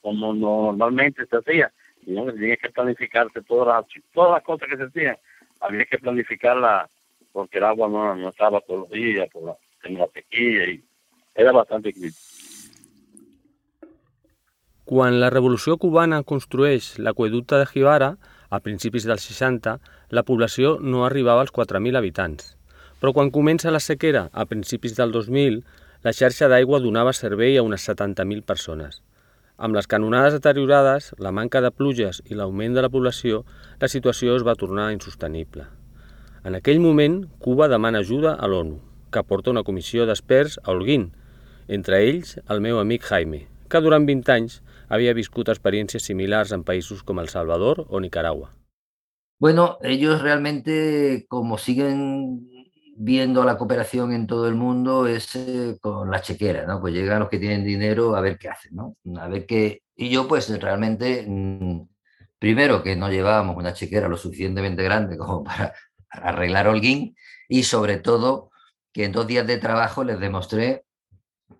como 0.00 0.32
normalmente 0.32 1.26
se 1.26 1.36
hacía, 1.36 1.72
sino 2.04 2.26
que 2.26 2.32
tenía 2.34 2.56
que 2.56 2.70
planificarse 2.70 3.42
todas 3.42 3.66
las, 3.66 4.04
todas 4.14 4.30
las 4.30 4.42
cosas 4.44 4.68
que 4.68 4.76
se 4.76 4.84
hacían, 4.84 5.16
había 5.60 5.84
que 5.84 5.98
planificarla 5.98 6.88
porque 7.32 7.58
el 7.58 7.64
agua 7.64 7.88
no, 7.88 8.14
no 8.14 8.28
estaba 8.28 8.60
todos 8.60 8.82
los 8.82 8.90
días, 8.90 9.28
por 9.32 9.42
la, 9.42 9.56
en 9.82 9.98
la 9.98 10.06
sequía 10.14 10.70
y 10.70 10.84
era 11.34 11.50
bastante 11.50 11.92
crítico. 11.92 12.22
Quan 14.84 15.18
la 15.18 15.30
Revolució 15.34 15.74
Cubana 15.76 16.20
construeix 16.22 16.92
l'aqueducte 17.02 17.58
de 17.58 17.66
Jibara, 17.66 18.12
a 18.54 18.60
principis 18.62 19.02
dels 19.10 19.26
60, 19.26 19.80
la 20.14 20.22
població 20.22 20.76
no 20.78 21.02
arribava 21.08 21.42
als 21.42 21.50
4.000 21.50 21.98
habitants. 21.98 22.54
Però 23.02 23.10
quan 23.10 23.34
comença 23.34 23.74
la 23.74 23.82
sequera, 23.82 24.28
a 24.30 24.46
principis 24.46 24.94
del 24.94 25.10
2000, 25.10 25.58
la 26.06 26.12
xarxa 26.14 26.46
d'aigua 26.46 26.78
donava 26.78 27.10
servei 27.16 27.56
a 27.58 27.62
unes 27.66 27.82
70.000 27.88 28.44
persones. 28.46 29.00
Amb 29.58 29.74
les 29.74 29.88
canonades 29.90 30.36
deteriorades, 30.36 31.08
la 31.18 31.32
manca 31.34 31.58
de 31.64 31.72
pluges 31.74 32.20
i 32.30 32.38
l'augment 32.38 32.76
de 32.76 32.84
la 32.84 32.90
població, 32.94 33.40
la 33.80 33.88
situació 33.90 34.36
es 34.38 34.44
va 34.46 34.54
tornar 34.54 34.92
insostenible. 34.94 35.66
En 36.46 36.54
aquell 36.54 36.78
moment, 36.78 37.24
Cuba 37.42 37.66
demana 37.66 38.04
ajuda 38.04 38.36
a 38.38 38.46
l'ONU, 38.46 38.78
que 39.10 39.24
porta 39.26 39.50
una 39.50 39.64
comissió 39.66 40.06
d'experts 40.06 40.60
a 40.62 40.70
Holguín, 40.70 41.08
entre 41.66 41.98
ells 42.06 42.36
el 42.46 42.62
meu 42.62 42.78
amic 42.78 43.02
Jaime, 43.10 43.48
que 43.66 43.82
durant 43.82 44.06
20 44.06 44.34
anys 44.36 44.60
había 44.86 45.16
viscut 45.16 45.50
experiencias 45.50 46.06
similares 46.06 46.52
en 46.54 46.62
países 46.62 47.02
como 47.02 47.20
El 47.20 47.32
Salvador 47.34 47.82
o 47.88 47.98
Nicaragua. 47.98 48.52
Bueno, 49.40 49.78
ellos 49.82 50.22
realmente, 50.22 51.26
como 51.28 51.58
siguen 51.58 52.55
viendo 52.98 53.44
la 53.44 53.58
cooperación 53.58 54.12
en 54.12 54.26
todo 54.26 54.48
el 54.48 54.54
mundo, 54.54 55.06
es 55.06 55.36
eh, 55.36 55.76
con 55.80 56.10
la 56.10 56.20
chequera, 56.22 56.66
¿no? 56.66 56.80
Pues 56.80 56.94
llegan 56.94 57.20
los 57.20 57.28
que 57.28 57.38
tienen 57.38 57.64
dinero 57.64 58.16
a 58.16 58.20
ver 58.20 58.38
qué 58.38 58.48
hacen, 58.48 58.74
¿no? 58.74 58.96
A 59.20 59.28
ver 59.28 59.46
qué... 59.46 59.82
Y 59.94 60.10
yo, 60.10 60.26
pues 60.26 60.48
realmente, 60.60 61.24
mm, 61.26 61.88
primero 62.38 62.82
que 62.82 62.96
no 62.96 63.10
llevábamos 63.10 63.56
una 63.56 63.74
chequera 63.74 64.08
lo 64.08 64.16
suficientemente 64.16 64.82
grande 64.82 65.18
como 65.18 65.44
para 65.44 65.74
arreglar 66.10 66.68
Holguín, 66.68 67.16
y 67.48 67.62
sobre 67.64 67.98
todo 67.98 68.50
que 68.92 69.04
en 69.04 69.12
dos 69.12 69.26
días 69.26 69.46
de 69.46 69.58
trabajo 69.58 70.02
les 70.02 70.18
demostré 70.18 70.84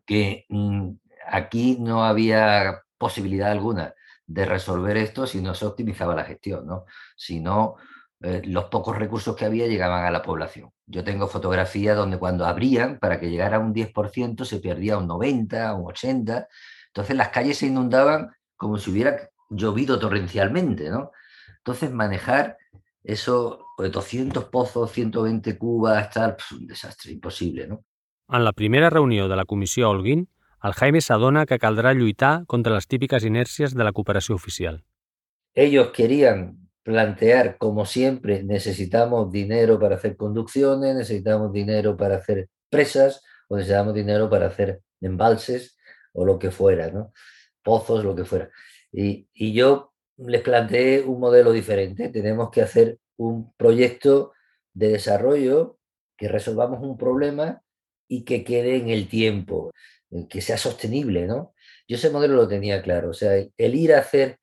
que 0.07 0.47
mm, 0.49 0.91
aquí 1.29 1.77
no 1.79 2.05
había 2.05 2.83
posibilidad 2.99 3.51
alguna 3.51 3.95
de 4.27 4.47
resolver 4.47 4.97
esto 4.97 5.27
si 5.27 5.41
no 5.41 5.55
se 5.55 5.67
optimizaba 5.67 6.15
la 6.15 6.25
gestión, 6.25 6.67
¿no? 6.67 6.87
Si 7.15 7.41
no, 7.41 7.77
eh, 8.23 8.43
los 8.45 8.65
pocos 8.65 8.97
recursos 8.97 9.37
que 9.37 9.45
había 9.45 9.67
llegaban 9.67 10.05
a 10.05 10.11
la 10.11 10.23
población. 10.23 10.71
Yo 10.87 11.05
tengo 11.05 11.29
fotografías 11.29 11.97
donde 11.97 12.19
cuando 12.19 12.47
abrían, 12.47 12.99
para 12.99 13.21
que 13.21 13.31
llegara 13.31 13.57
a 13.59 13.61
un 13.61 13.75
10%, 13.75 14.45
se 14.45 14.59
perdía 14.59 14.99
un 14.99 15.07
90, 15.07 15.75
un 15.75 15.87
80. 15.87 16.49
Entonces 16.89 17.17
las 17.17 17.29
calles 17.29 17.59
se 17.59 17.67
inundaban 17.67 18.31
como 18.57 18.79
si 18.79 18.91
hubiera 18.91 19.29
llovido 19.51 19.99
torrencialmente, 19.99 20.89
¿no? 20.89 21.13
Entonces 21.59 21.93
manejar 21.93 22.57
eso, 23.05 23.67
pues 23.77 23.93
200 23.93 24.45
pozos, 24.47 24.91
120 24.93 25.59
cubas, 25.59 26.11
tal, 26.11 26.37
pues, 26.37 26.53
un 26.53 26.67
desastre, 26.67 27.13
imposible, 27.13 27.67
¿no? 27.67 27.85
En 28.29 28.45
la 28.45 28.53
primera 28.53 28.91
reunió 28.91 29.29
de 29.29 29.37
la 29.37 29.45
Comissió 29.45 29.91
Holguín, 29.91 30.29
el 30.65 30.73
Jaime 30.73 31.01
s'adona 31.01 31.45
que 31.47 31.61
caldrà 31.63 31.93
lluitar 31.95 32.47
contra 32.51 32.75
les 32.75 32.89
típiques 32.91 33.23
inèrcies 33.23 33.77
de 33.77 33.85
la 33.85 33.93
cooperació 33.93 34.35
oficial. 34.35 34.83
Ellos 35.55 35.93
querían 35.95 36.66
plantear, 36.87 37.59
como 37.59 37.85
siempre, 37.85 38.45
necesitamos 38.45 39.33
dinero 39.33 39.79
para 39.79 39.97
hacer 39.97 40.17
conducciones, 40.17 40.95
necesitamos 40.95 41.53
dinero 41.53 41.97
para 41.97 42.17
hacer 42.19 42.49
presas 42.71 43.23
o 43.49 43.57
necesitamos 43.57 43.93
dinero 43.93 44.31
para 44.31 44.47
hacer 44.47 44.81
embalses 45.01 45.77
o 46.13 46.25
lo 46.25 46.39
que 46.39 46.53
fuera, 46.53 46.93
¿no? 46.93 47.13
pozos, 47.63 48.05
lo 48.05 48.15
que 48.15 48.25
fuera. 48.25 48.49
Y, 48.93 49.29
y 49.35 49.53
yo 49.53 49.93
les 50.17 50.43
planteé 50.43 51.03
un 51.03 51.19
modelo 51.19 51.51
diferente. 51.51 52.09
Tenemos 52.11 52.51
que 52.51 52.63
hacer 52.63 52.99
un 53.17 53.53
proyecto 53.57 54.33
de 54.73 54.91
desarrollo 54.91 55.81
que 56.17 56.29
resolvamos 56.29 56.81
un 56.83 56.97
problema 56.97 57.63
y 58.09 58.23
que 58.23 58.45
quede 58.45 58.77
en 58.77 58.91
el 58.91 59.09
tiempo. 59.09 59.73
Eh, 60.11 60.29
que 60.29 60.41
sea 60.41 60.57
sostenible, 60.57 61.27
¿no? 61.27 61.55
Yo 61.89 61.97
ese 61.97 62.11
modelo 62.11 62.37
lo 62.37 62.49
tenía 62.49 62.83
claro, 62.83 63.11
o 63.11 63.15
sea, 63.15 63.33
el 63.35 63.75
ir 63.75 63.93
a 63.95 63.99
hacer 64.01 64.39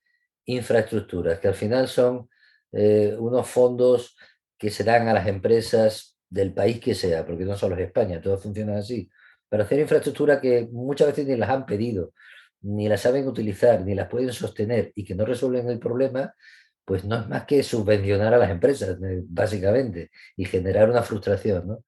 infraestructuras, 0.46 1.40
que 1.40 1.48
al 1.48 1.56
final 1.56 1.88
son 1.88 2.30
eh, 2.74 3.16
unos 3.18 3.48
fondos 3.48 4.16
que 4.58 4.70
se 4.70 4.84
dan 4.84 5.08
a 5.08 5.14
las 5.14 5.28
empresas 5.28 6.18
del 6.30 6.54
país 6.54 6.80
que 6.80 6.96
sea, 6.96 7.26
porque 7.26 7.46
no 7.46 7.56
solo 7.56 7.76
es 7.76 7.82
España, 7.82 8.22
todo 8.22 8.38
funciona 8.38 8.78
así, 8.78 9.10
para 9.48 9.64
hacer 9.64 9.80
infraestructuras 9.80 10.40
que 10.42 10.68
muchas 10.72 11.08
veces 11.08 11.28
ni 11.28 11.38
las 11.38 11.50
han 11.50 11.66
pedido, 11.66 12.14
ni 12.62 12.90
las 12.90 13.02
saben 13.02 13.28
utilizar, 13.28 13.82
ni 13.82 13.94
las 13.94 14.10
pueden 14.10 14.34
sostener 14.34 14.92
y 14.96 15.04
que 15.04 15.16
no 15.16 15.26
resuelven 15.26 15.70
el 15.70 15.80
problema, 15.80 16.34
pues 16.86 17.06
no 17.06 17.20
es 17.20 17.28
más 17.30 17.46
que 17.46 17.62
subvencionar 17.64 18.34
a 18.34 18.38
las 18.38 18.50
empresas, 18.50 18.98
eh, 19.02 19.24
básicamente, 19.28 20.12
y 20.36 20.46
generar 20.46 20.90
una 20.90 21.04
frustración. 21.04 21.68
¿no? 21.68 21.84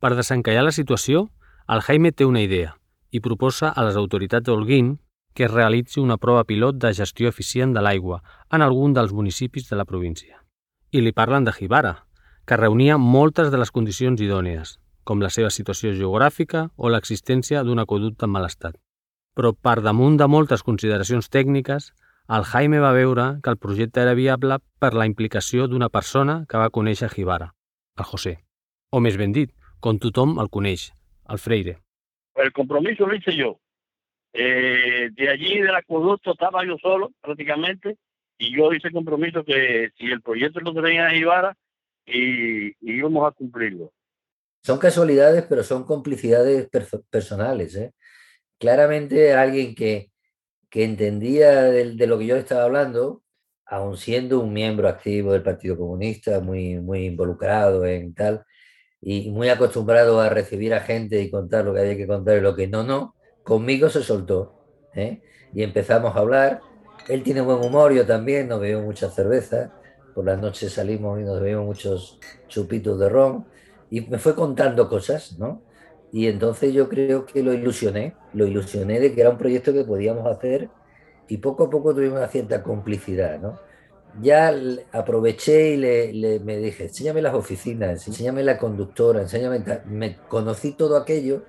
Per 0.00 0.14
desencallar 0.14 0.64
la 0.64 0.72
situació, 0.72 1.30
el 1.68 1.80
Jaime 1.80 2.12
té 2.12 2.26
una 2.26 2.42
idea 2.42 2.76
i 3.10 3.20
proposa 3.20 3.70
a 3.74 3.84
les 3.86 3.96
autoritats 3.98 4.46
d'Holguín 4.46 4.94
que 5.40 5.46
es 5.46 5.50
realitzi 5.50 6.00
una 6.00 6.18
prova 6.18 6.42
pilot 6.44 6.76
de 6.76 6.88
gestió 6.92 7.30
eficient 7.32 7.70
de 7.72 7.80
l'aigua 7.80 8.18
en 8.52 8.60
algun 8.60 8.92
dels 8.92 9.14
municipis 9.16 9.70
de 9.70 9.76
la 9.78 9.86
província. 9.88 10.42
I 10.92 11.00
li 11.00 11.14
parlen 11.16 11.46
de 11.46 11.54
Jibara, 11.56 11.92
que 12.44 12.58
reunia 12.60 12.98
moltes 13.00 13.48
de 13.48 13.56
les 13.56 13.70
condicions 13.72 14.20
idònies, 14.20 14.74
com 15.02 15.22
la 15.24 15.30
seva 15.32 15.48
situació 15.48 15.94
geogràfica 15.96 16.66
o 16.76 16.90
l'existència 16.92 17.62
d'un 17.64 17.80
aqueducte 17.80 18.28
en 18.28 18.34
mal 18.34 18.44
estat. 18.44 18.76
Però 19.32 19.54
per 19.54 19.78
damunt 19.80 20.18
de 20.20 20.28
moltes 20.28 20.60
consideracions 20.66 21.32
tècniques, 21.32 21.88
el 22.28 22.44
Jaime 22.50 22.84
va 22.84 22.92
veure 22.92 23.26
que 23.40 23.48
el 23.48 23.56
projecte 23.56 24.04
era 24.04 24.12
viable 24.12 24.60
per 24.78 24.92
la 24.92 25.08
implicació 25.08 25.70
d'una 25.72 25.88
persona 25.88 26.44
que 26.50 26.60
va 26.60 26.68
conèixer 26.68 27.08
Jibara, 27.14 27.54
el 27.96 28.10
José. 28.12 28.34
O 28.92 29.00
més 29.00 29.16
ben 29.16 29.32
dit, 29.32 29.56
com 29.80 29.96
tothom 29.96 30.36
el 30.36 30.52
coneix, 30.52 30.90
el 31.30 31.38
Freire. 31.38 31.78
el 32.36 32.52
compromiso 32.52 33.06
lo 33.06 33.14
hice 33.14 33.34
yo. 33.34 33.56
Eh, 34.32 35.10
de 35.12 35.28
allí 35.28 35.60
del 35.60 35.74
acueducto 35.74 36.32
estaba 36.32 36.64
yo 36.64 36.76
solo 36.78 37.10
prácticamente 37.20 37.96
y 38.38 38.56
yo 38.56 38.72
hice 38.72 38.92
compromiso 38.92 39.44
que 39.44 39.90
si 39.98 40.06
el 40.06 40.22
proyecto 40.22 40.60
lo 40.60 40.72
tenía 40.72 41.14
Ibarra 41.14 41.56
y, 42.06 42.68
y, 42.68 42.74
íbamos 42.80 43.28
a 43.28 43.32
cumplirlo. 43.32 43.92
Son 44.62 44.78
casualidades, 44.78 45.44
pero 45.48 45.62
son 45.62 45.84
complicidades 45.84 46.68
personales. 47.10 47.74
¿eh? 47.76 47.92
Claramente 48.58 49.32
alguien 49.34 49.74
que, 49.74 50.10
que 50.68 50.84
entendía 50.84 51.62
de, 51.62 51.94
de, 51.94 52.06
lo 52.06 52.18
que 52.18 52.26
yo 52.26 52.36
estaba 52.36 52.64
hablando, 52.64 53.22
aun 53.66 53.96
siendo 53.96 54.40
un 54.40 54.52
miembro 54.52 54.88
activo 54.88 55.32
del 55.32 55.42
Partido 55.42 55.76
Comunista, 55.76 56.40
muy, 56.40 56.78
muy 56.78 57.06
involucrado 57.06 57.84
en 57.86 58.14
tal, 58.14 58.44
y 59.00 59.30
muy 59.30 59.48
acostumbrado 59.48 60.20
a 60.20 60.28
recibir 60.28 60.74
a 60.74 60.80
gente 60.80 61.20
y 61.20 61.30
contar 61.30 61.64
lo 61.64 61.74
que 61.74 61.80
había 61.80 61.96
que 61.96 62.06
contar 62.06 62.38
y 62.38 62.42
lo 62.42 62.54
que 62.54 62.68
no, 62.68 62.84
no, 62.84 63.14
conmigo 63.42 63.88
se 63.88 64.02
soltó. 64.02 64.54
¿eh? 64.94 65.22
Y 65.54 65.62
empezamos 65.62 66.14
a 66.16 66.20
hablar. 66.20 66.60
Él 67.08 67.22
tiene 67.22 67.40
buen 67.40 67.64
humor, 67.64 67.92
yo 67.92 68.06
también, 68.06 68.48
nos 68.48 68.60
bebemos 68.60 68.84
mucha 68.84 69.10
cerveza. 69.10 69.72
Por 70.14 70.24
las 70.24 70.40
noches 70.40 70.72
salimos 70.72 71.20
y 71.20 71.24
nos 71.24 71.40
bebemos 71.40 71.66
muchos 71.66 72.18
chupitos 72.48 72.98
de 72.98 73.08
ron. 73.08 73.46
Y 73.90 74.02
me 74.02 74.18
fue 74.18 74.34
contando 74.34 74.88
cosas, 74.88 75.38
¿no? 75.38 75.62
Y 76.12 76.26
entonces 76.26 76.72
yo 76.72 76.88
creo 76.88 77.24
que 77.26 77.42
lo 77.42 77.52
ilusioné, 77.52 78.14
lo 78.32 78.46
ilusioné 78.46 78.98
de 78.98 79.14
que 79.14 79.20
era 79.20 79.30
un 79.30 79.38
proyecto 79.38 79.72
que 79.72 79.84
podíamos 79.84 80.26
hacer 80.26 80.68
y 81.28 81.36
poco 81.36 81.64
a 81.64 81.70
poco 81.70 81.94
tuvimos 81.94 82.18
una 82.18 82.26
cierta 82.26 82.62
complicidad, 82.64 83.38
¿no? 83.38 83.60
ya 84.20 84.52
aproveché 84.92 85.74
y 85.74 85.76
le, 86.12 86.40
me 86.40 86.56
dije, 86.56 86.84
enséñame 86.84 87.22
las 87.22 87.34
oficinas, 87.34 88.06
enséñame 88.06 88.42
la 88.42 88.58
conductora, 88.58 89.22
enséñame... 89.22 89.62
Me 89.86 90.16
conocí 90.28 90.72
todo 90.72 90.96
aquello 90.96 91.44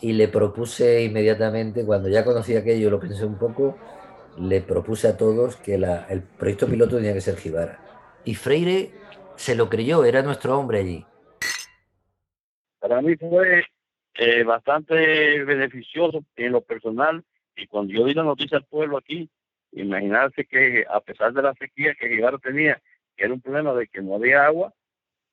y 0.00 0.12
le 0.12 0.28
propuse 0.28 1.02
inmediatamente, 1.04 1.84
cuando 1.84 2.08
ya 2.08 2.24
conocí 2.24 2.56
aquello, 2.56 2.90
lo 2.90 3.00
pensé 3.00 3.24
un 3.24 3.38
poco, 3.38 3.76
le 4.38 4.60
propuse 4.60 5.08
a 5.08 5.16
todos 5.16 5.56
que 5.56 5.74
el 5.74 6.22
proyecto 6.38 6.66
piloto 6.66 6.96
tenía 6.96 7.14
que 7.14 7.20
ser 7.20 7.36
Jibara. 7.36 7.78
Y 8.24 8.34
Freire 8.34 8.90
se 9.36 9.54
lo 9.54 9.68
creyó, 9.68 10.04
era 10.04 10.22
nuestro 10.22 10.58
hombre 10.58 10.80
allí. 10.80 11.04
Para 12.78 13.00
mí 13.00 13.16
fue 13.16 13.64
eh, 14.14 14.44
bastante 14.44 15.42
beneficioso 15.44 16.24
en 16.36 16.52
lo 16.52 16.60
personal 16.60 17.24
y 17.56 17.66
cuando 17.66 17.92
yo 17.92 18.04
di 18.04 18.14
la 18.14 18.22
noticia 18.22 18.58
al 18.58 18.64
pueblo 18.64 18.98
aquí, 18.98 19.28
Imaginarse 19.72 20.46
que 20.46 20.84
a 20.88 21.00
pesar 21.00 21.32
de 21.32 21.42
la 21.42 21.54
sequía 21.54 21.94
que 21.94 22.08
Gibaro 22.08 22.38
tenía, 22.38 22.80
que 23.16 23.24
era 23.24 23.34
un 23.34 23.40
problema 23.40 23.74
de 23.74 23.86
que 23.86 24.00
no 24.00 24.14
había 24.14 24.46
agua, 24.46 24.72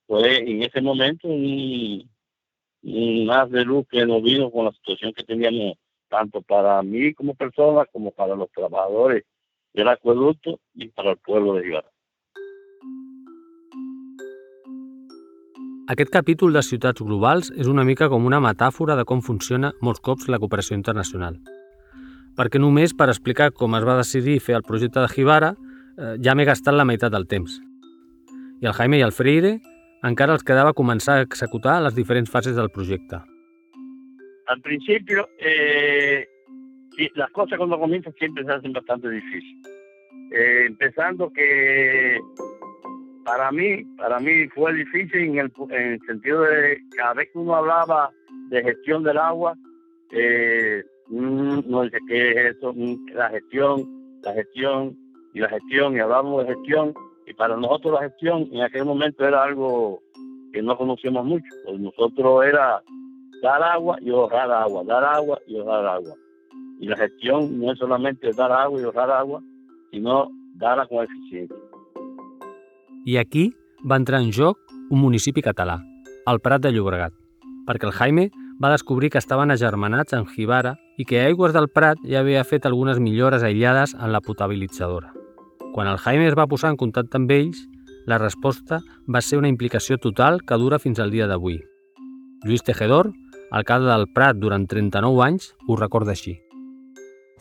fue 0.07 0.37
en 0.37 0.61
ese 0.61 0.81
momento 0.81 1.27
haz 3.31 3.49
de 3.49 3.65
luz 3.65 3.85
que 3.89 4.05
nos 4.05 4.21
vino 4.21 4.51
con 4.51 4.65
la 4.65 4.71
situación 4.71 5.13
que 5.13 5.23
teníamos 5.23 5.77
tanto 6.09 6.41
para 6.41 6.81
mí 6.83 7.13
como 7.13 7.33
persona 7.35 7.85
como 7.91 8.11
para 8.11 8.35
los 8.35 8.51
trabajadores 8.51 9.23
del 9.73 9.87
acueducto 9.87 10.59
y 10.73 10.87
para 10.89 11.11
el 11.11 11.17
pueblo 11.17 11.55
de 11.55 11.63
Gibaro. 11.63 11.89
Aquest 15.87 16.09
capítol 16.09 16.53
de 16.53 16.63
ciutats 16.65 17.01
globals 17.01 17.51
és 17.53 17.67
una 17.69 17.83
mica 17.85 18.07
com 18.09 18.25
una 18.25 18.39
metàfora 18.41 18.95
de 18.97 19.05
com 19.05 19.21
funciona 19.21 19.69
molts 19.85 20.01
cops 20.01 20.25
la 20.33 20.39
cooperació 20.41 20.73
internacional. 20.77 21.37
perquè 22.35 22.59
només 22.59 22.93
per 22.93 23.07
explicar 23.07 23.53
com 23.55 23.77
es 23.77 23.85
va 23.87 23.95
decidir 23.97 24.41
fer 24.43 24.57
el 24.57 24.65
projecte 24.67 24.99
de 24.99 25.07
Jibara 25.07 25.53
eh, 25.55 26.15
ja 26.23 26.35
m'he 26.35 26.45
gastat 26.47 26.75
la 26.75 26.85
meitat 26.87 27.13
del 27.13 27.27
temps. 27.31 27.61
I 28.61 28.67
el 28.67 28.75
Jaime 28.75 28.99
i 28.99 29.05
el 29.05 29.15
Freire 29.15 29.59
encara 30.05 30.35
els 30.37 30.45
quedava 30.45 30.75
començar 30.77 31.17
a 31.17 31.25
executar 31.25 31.79
les 31.83 31.95
diferents 31.95 32.29
fases 32.29 32.55
del 32.55 32.69
projecte. 32.69 33.21
Al 34.47 34.61
principio, 34.61 35.27
eh, 35.39 36.25
las 37.15 37.31
cosas 37.31 37.57
cuando 37.57 37.79
comienzan 37.79 38.13
siempre 38.13 38.45
se 38.45 38.51
hacen 38.51 38.73
bastante 38.73 39.09
difíciles. 39.09 39.67
Eh, 40.31 40.65
empezando 40.67 41.31
que 41.31 42.19
para 43.23 43.51
mí, 43.51 43.83
para 43.97 44.19
mí 44.19 44.47
fue 44.49 44.73
difícil 44.73 45.21
en 45.21 45.39
el, 45.39 45.51
en 45.71 45.93
el 45.93 45.99
sentido 46.05 46.41
de 46.41 46.79
cada 46.95 47.15
vez 47.15 47.29
que 47.31 47.39
uno 47.39 47.55
hablaba 47.55 48.11
de 48.49 48.63
gestión 48.63 49.03
del 49.03 49.17
agua, 49.17 49.55
eh, 50.11 50.83
mm, 51.07 51.59
no 51.65 51.83
sé 51.89 51.97
qué 52.07 52.31
es 52.31 52.55
eso, 52.55 52.73
mm, 52.73 53.07
la 53.13 53.29
gestión, 53.29 54.19
la 54.21 54.33
gestión 54.33 54.95
y 55.33 55.39
la 55.39 55.49
gestión, 55.49 55.95
y 55.95 55.99
hablamos 55.99 56.45
de 56.45 56.53
gestión, 56.53 56.93
y 57.25 57.33
para 57.33 57.57
nosotros 57.57 57.93
la 57.93 58.09
gestión 58.09 58.49
en 58.51 58.61
aquel 58.61 58.85
momento 58.85 59.25
era 59.25 59.43
algo 59.43 60.01
que 60.53 60.61
no 60.61 60.77
conocíamos 60.77 61.25
mucho, 61.25 61.47
pues 61.65 61.79
nosotros 61.79 62.45
era 62.45 62.81
dar 63.41 63.63
agua 63.63 63.97
y 64.01 64.09
ahorrar 64.09 64.51
agua, 64.51 64.83
dar 64.85 65.03
agua 65.03 65.39
y 65.47 65.57
ahorrar 65.57 65.85
agua. 65.85 66.13
Y 66.79 66.87
la 66.87 66.97
gestión 66.97 67.59
no 67.59 67.71
es 67.71 67.79
solamente 67.79 68.31
dar 68.37 68.51
agua 68.51 68.79
y 68.79 68.83
ahorrar 68.83 69.11
agua, 69.11 69.41
sino 69.91 70.29
darla 70.55 70.87
con 70.87 71.03
eficiencia. 71.03 71.57
I 73.05 73.17
aquí 73.17 73.53
va 73.89 73.97
entrar 73.97 74.21
en 74.21 74.31
joc 74.31 74.57
un 74.89 74.99
municipi 74.99 75.41
català, 75.41 75.77
el 76.25 76.39
Prat 76.41 76.63
de 76.63 76.71
Llobregat, 76.73 77.13
perquè 77.67 77.85
el 77.85 77.93
Jaime 77.93 78.29
va 78.61 78.71
descobrir 78.71 79.11
que 79.11 79.21
estaven 79.21 79.51
agermanats 79.51 80.13
en 80.13 80.25
Jibara 80.25 80.75
i 80.97 81.05
que 81.05 81.21
Aigües 81.21 81.53
del 81.53 81.69
Prat 81.69 82.01
ja 82.05 82.23
havia 82.23 82.45
fet 82.47 82.65
algunes 82.65 82.99
millores 82.99 83.43
aïllades 83.43 83.93
en 83.93 84.11
la 84.15 84.21
potabilitzadora. 84.25 85.14
Quan 85.75 85.89
el 85.91 85.97
Jaime 85.97 86.29
es 86.29 86.35
va 86.39 86.45
posar 86.47 86.69
en 86.71 86.77
contacte 86.79 87.19
amb 87.19 87.31
ells, 87.35 87.57
la 88.07 88.15
resposta 88.21 88.77
va 89.11 89.19
ser 89.19 89.41
una 89.41 89.49
implicació 89.51 89.97
total 89.99 90.37
que 90.47 90.55
dura 90.61 90.79
fins 90.79 91.01
al 91.03 91.11
dia 91.11 91.27
d'avui. 91.27 91.57
Lluís 92.45 92.63
Tejedor, 92.63 93.09
alcalde 93.51 93.91
del 93.91 94.07
Prat 94.15 94.39
durant 94.39 94.69
39 94.71 95.25
anys, 95.27 95.51
ho 95.67 95.75
recorda 95.75 96.15
així. 96.15 96.39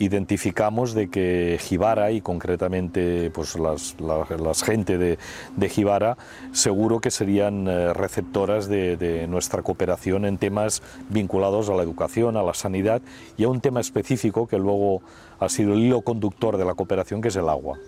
identificamos 0.01 0.93
de 0.93 1.09
que 1.09 1.57
Jibara 1.61 2.11
y 2.11 2.21
concretamente 2.21 3.31
pues 3.33 3.57
las, 3.57 3.95
la, 4.01 4.27
las 4.37 4.65
gente 4.65 4.99
de, 4.99 5.19
de, 5.57 5.69
Jibara 5.69 6.17
seguro 6.51 6.99
que 6.99 7.13
serían 7.13 7.69
eh, 7.69 7.93
receptoras 7.93 8.69
de, 8.69 8.97
de, 8.97 9.29
nuestra 9.29 9.63
cooperación 9.63 10.25
en 10.25 10.39
temas 10.39 10.83
vinculados 11.11 11.69
a 11.69 11.75
la 11.75 11.85
educación, 11.85 12.37
a 12.37 12.43
la 12.43 12.55
sanidad 12.55 13.03
y 13.37 13.45
a 13.45 13.49
un 13.49 13.61
tema 13.61 13.81
específico 13.81 14.49
que 14.49 14.59
luego 14.59 15.03
ha 15.39 15.49
sido 15.49 15.75
el 15.75 15.81
hilo 15.85 16.03
conductor 16.03 16.57
de 16.57 16.65
la 16.65 16.75
cooperación 16.75 17.23
que 17.23 17.29
es 17.29 17.37
el 17.37 17.49
agua. 17.49 17.79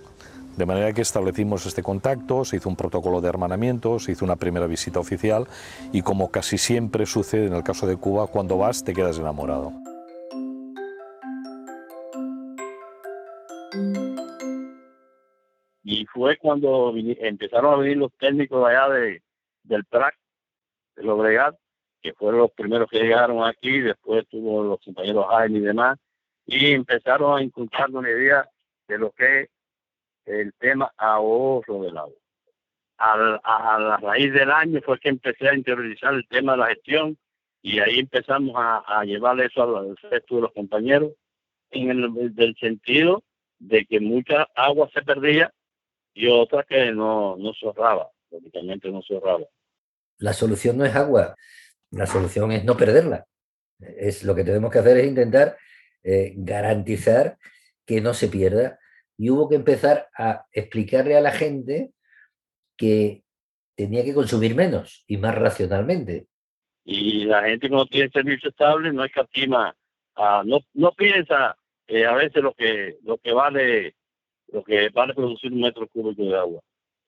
De 0.56 0.64
manera 0.64 0.94
que 0.94 1.02
establecimos 1.02 1.66
este 1.66 1.82
contacto, 1.82 2.46
se 2.46 2.56
hizo 2.56 2.70
un 2.70 2.76
protocolo 2.76 3.20
de 3.20 3.28
hermanamiento, 3.28 3.98
se 3.98 4.12
hizo 4.12 4.24
una 4.24 4.36
primera 4.36 4.66
visita 4.66 4.98
oficial 4.98 5.46
y 5.92 6.00
como 6.00 6.30
casi 6.30 6.56
siempre 6.56 7.04
sucede 7.04 7.46
en 7.46 7.52
el 7.52 7.62
caso 7.62 7.86
de 7.86 7.98
Cuba, 7.98 8.26
cuando 8.26 8.56
vas 8.56 8.82
te 8.82 8.94
quedas 8.94 9.18
enamorado. 9.18 9.72
Y 15.84 16.06
fue 16.06 16.38
cuando 16.38 16.94
empezaron 16.96 17.74
a 17.74 17.76
venir 17.76 17.98
los 17.98 18.12
técnicos 18.18 18.66
de 18.66 18.74
allá 18.74 18.94
de, 18.94 19.22
del 19.62 19.84
PRAC, 19.84 20.16
del 20.96 21.10
Obregat, 21.10 21.54
que 22.00 22.14
fueron 22.14 22.40
los 22.40 22.52
primeros 22.52 22.88
que 22.88 23.00
llegaron 23.00 23.44
aquí, 23.44 23.80
después 23.80 24.26
tuvo 24.28 24.64
los 24.64 24.80
compañeros 24.82 25.26
Jaime 25.28 25.58
y 25.58 25.62
demás, 25.62 25.98
y 26.46 26.72
empezaron 26.72 27.36
a 27.36 27.42
inculcar 27.42 27.90
una 27.90 28.08
idea 28.08 28.48
de 28.88 28.98
lo 28.98 29.10
que 29.10 29.50
el 30.26 30.52
tema 30.54 30.92
ahorro 30.96 31.82
del 31.82 31.96
agua. 31.96 32.14
A, 32.98 33.14
a, 33.42 33.78
la 33.78 33.96
raíz 33.98 34.32
del 34.32 34.50
año 34.50 34.80
fue 34.84 34.98
que 34.98 35.10
empecé 35.10 35.48
a 35.48 35.54
interiorizar 35.54 36.14
el 36.14 36.26
tema 36.28 36.52
de 36.52 36.58
la 36.58 36.66
gestión 36.68 37.18
y 37.62 37.80
ahí 37.80 37.98
empezamos 37.98 38.54
a, 38.56 38.78
a 38.86 39.04
llevar 39.04 39.40
eso 39.40 39.62
al 39.62 39.96
resto 39.96 40.36
de 40.36 40.42
los 40.42 40.52
compañeros 40.52 41.12
en 41.70 41.90
el 41.90 42.34
del 42.34 42.56
sentido 42.56 43.22
de 43.58 43.84
que 43.86 44.00
mucha 44.00 44.48
agua 44.54 44.88
se 44.92 45.02
perdía 45.02 45.52
y 46.14 46.28
otra 46.28 46.64
que 46.64 46.92
no, 46.92 47.36
no 47.36 47.52
se 47.52 47.66
ahorraba, 47.66 48.10
prácticamente 48.30 48.90
no 48.90 49.02
se 49.02 49.14
ahorraba. 49.14 49.44
La 50.18 50.32
solución 50.32 50.78
no 50.78 50.84
es 50.84 50.94
agua, 50.94 51.36
la 51.90 52.06
solución 52.06 52.52
es 52.52 52.64
no 52.64 52.76
perderla. 52.76 53.26
Es, 53.78 54.24
lo 54.24 54.34
que 54.34 54.44
tenemos 54.44 54.72
que 54.72 54.78
hacer 54.78 54.96
es 54.96 55.06
intentar 55.06 55.58
eh, 56.02 56.32
garantizar 56.36 57.36
que 57.84 58.00
no 58.00 58.14
se 58.14 58.28
pierda. 58.28 58.78
Y 59.18 59.30
hubo 59.30 59.48
que 59.48 59.56
empezar 59.56 60.08
a 60.16 60.46
explicarle 60.52 61.16
a 61.16 61.20
la 61.20 61.32
gente 61.32 61.92
que 62.76 63.22
tenía 63.74 64.04
que 64.04 64.14
consumir 64.14 64.54
menos 64.54 65.04
y 65.06 65.16
más 65.16 65.34
racionalmente. 65.34 66.26
Y 66.84 67.24
la 67.24 67.42
gente 67.44 67.68
que 67.68 67.74
no 67.74 67.86
tiene 67.86 68.10
servicio 68.10 68.50
estable 68.50 68.92
no 68.92 69.04
escatima, 69.04 69.74
uh, 70.16 70.44
no, 70.44 70.60
no 70.74 70.92
piensa 70.92 71.56
eh, 71.86 72.06
a 72.06 72.14
veces 72.14 72.42
lo 72.42 72.52
que, 72.54 72.98
lo 73.02 73.18
que 73.18 73.32
vale 73.32 73.94
lo 74.48 74.62
que 74.62 74.88
vale 74.90 75.14
producir 75.14 75.52
un 75.52 75.60
metro 75.60 75.86
cúbico 75.88 76.22
de 76.22 76.36
agua. 76.36 76.60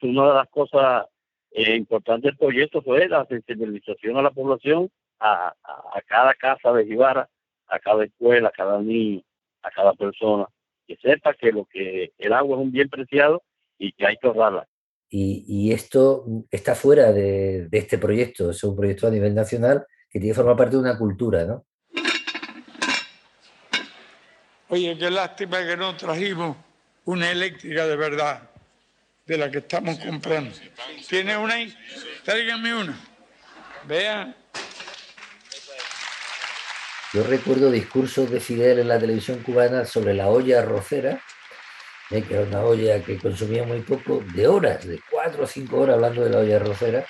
Una 0.03 0.29
de 0.29 0.35
las 0.35 0.49
cosas 0.49 1.07
eh, 1.51 1.77
importantes 1.77 2.31
del 2.31 2.37
proyecto 2.37 2.83
fue 2.83 3.09
la 3.09 3.25
sensibilización 3.27 4.16
a 4.16 4.23
la 4.23 4.31
población, 4.31 4.90
a, 5.18 5.55
a, 5.62 6.03
cada 6.07 6.35
casa 6.35 6.73
de 6.73 6.85
Jibara, 6.85 7.29
a 7.66 7.79
cada 7.79 8.05
escuela, 8.05 8.49
a 8.49 8.53
cada 8.53 8.81
niño, 8.81 9.23
a 9.62 9.71
cada 9.71 9.92
persona, 9.94 10.47
que 10.88 10.96
sepa 10.96 11.35
que 11.35 11.53
lo 11.53 11.66
que 11.66 12.12
el 12.16 12.33
agua 12.33 12.57
es 12.57 12.62
un 12.62 12.72
bien 12.72 12.88
preciado 12.88 13.42
y 13.79 13.92
que 13.92 14.07
hay 14.07 14.16
que 14.16 14.27
ahorrarla. 14.27 14.66
Y, 15.11 15.44
y 15.46 15.72
esto 15.72 16.24
está 16.51 16.74
fuera 16.74 17.12
de, 17.12 17.68
de, 17.68 17.79
este 17.79 17.98
proyecto, 17.98 18.51
es 18.51 18.64
un 18.64 18.74
proyecto 18.74 19.07
a 19.07 19.11
nivel 19.11 19.35
nacional 19.35 19.87
que 20.11 20.18
tiene 20.18 20.33
que 20.33 20.37
formar 20.37 20.57
parte 20.57 20.77
de 20.77 20.83
una 20.83 20.98
cultura, 20.98 21.44
¿no? 21.44 21.64
Oye, 24.70 24.98
qué 24.98 25.11
lástima 25.11 25.66
que 25.66 25.77
no 25.77 25.96
trajimos 25.96 26.57
una 27.05 27.31
eléctrica 27.31 27.87
de 27.87 27.96
verdad, 27.96 28.51
de 29.27 29.38
la 29.38 29.51
que 29.51 29.59
estamos 29.59 29.98
comprando. 29.98 30.55
¿Tiene 31.09 31.37
una 31.37 31.55
ahí? 31.55 31.74
Tráigame 32.24 32.74
una. 32.74 32.98
Vean. 33.87 34.38
Yo 37.14 37.23
recuerdo 37.23 37.71
discursos 37.71 38.31
de 38.31 38.38
Fidel 38.38 38.81
en 38.81 38.88
la 38.88 38.99
televisión 38.99 39.38
cubana 39.38 39.87
sobre 39.87 40.12
la 40.12 40.29
olla 40.29 40.59
arrocera, 40.59 41.23
que 42.11 42.25
era 42.29 42.42
una 42.42 42.61
olla 42.61 43.03
que 43.03 43.16
consumía 43.16 43.64
muy 43.64 43.81
poco, 43.81 44.23
de 44.35 44.47
horas, 44.47 44.87
de 44.87 45.01
cuatro 45.11 45.44
o 45.44 45.47
cinco 45.47 45.81
horas 45.81 45.94
hablando 45.94 46.23
de 46.23 46.31
la 46.31 46.38
olla 46.40 46.57
arrocera. 46.57 47.07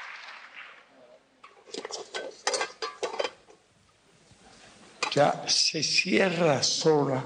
Ya 5.12 5.42
se 5.48 5.82
cierra 5.82 6.62
sola. 6.62 7.24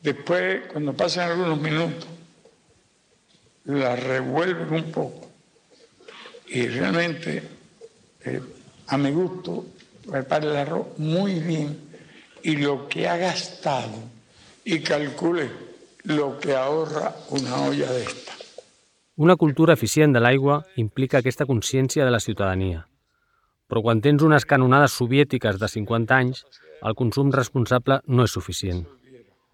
Después, 0.00 0.62
cuando 0.72 0.94
pasan 0.94 1.30
algunos 1.30 1.60
minutos, 1.60 2.06
la 3.64 3.96
revuelven 3.96 4.72
un 4.72 4.90
poco. 4.90 5.30
Y 6.46 6.68
realmente, 6.68 7.42
eh, 8.24 8.40
a 8.86 8.96
mi 8.96 9.10
gusto, 9.10 9.66
prepara 10.10 10.46
el 10.46 10.56
arroz 10.56 10.98
muy 10.98 11.40
bien 11.40 11.78
y 12.42 12.56
lo 12.56 12.88
que 12.88 13.08
ha 13.08 13.16
gastado 13.16 13.98
y 14.64 14.80
calcule 14.80 15.50
lo 16.04 16.38
que 16.38 16.54
ahorra 16.54 17.14
una 17.30 17.56
olla 17.62 17.90
de 17.92 18.02
esta. 18.02 18.32
Una 19.16 19.36
cultura 19.36 19.74
eficient 19.74 20.14
de 20.16 20.20
l'aigua 20.22 20.62
implica 20.80 21.18
aquesta 21.20 21.44
consciència 21.44 22.06
de 22.06 22.12
la 22.14 22.22
ciutadania. 22.24 22.86
Però 23.68 23.82
quan 23.84 24.00
tens 24.00 24.22
unes 24.24 24.46
canonades 24.48 24.96
soviètiques 24.96 25.58
de 25.60 25.68
50 25.68 26.16
anys, 26.16 26.46
el 26.80 26.96
consum 26.96 27.28
responsable 27.34 28.00
no 28.06 28.24
és 28.24 28.32
suficient. 28.32 28.86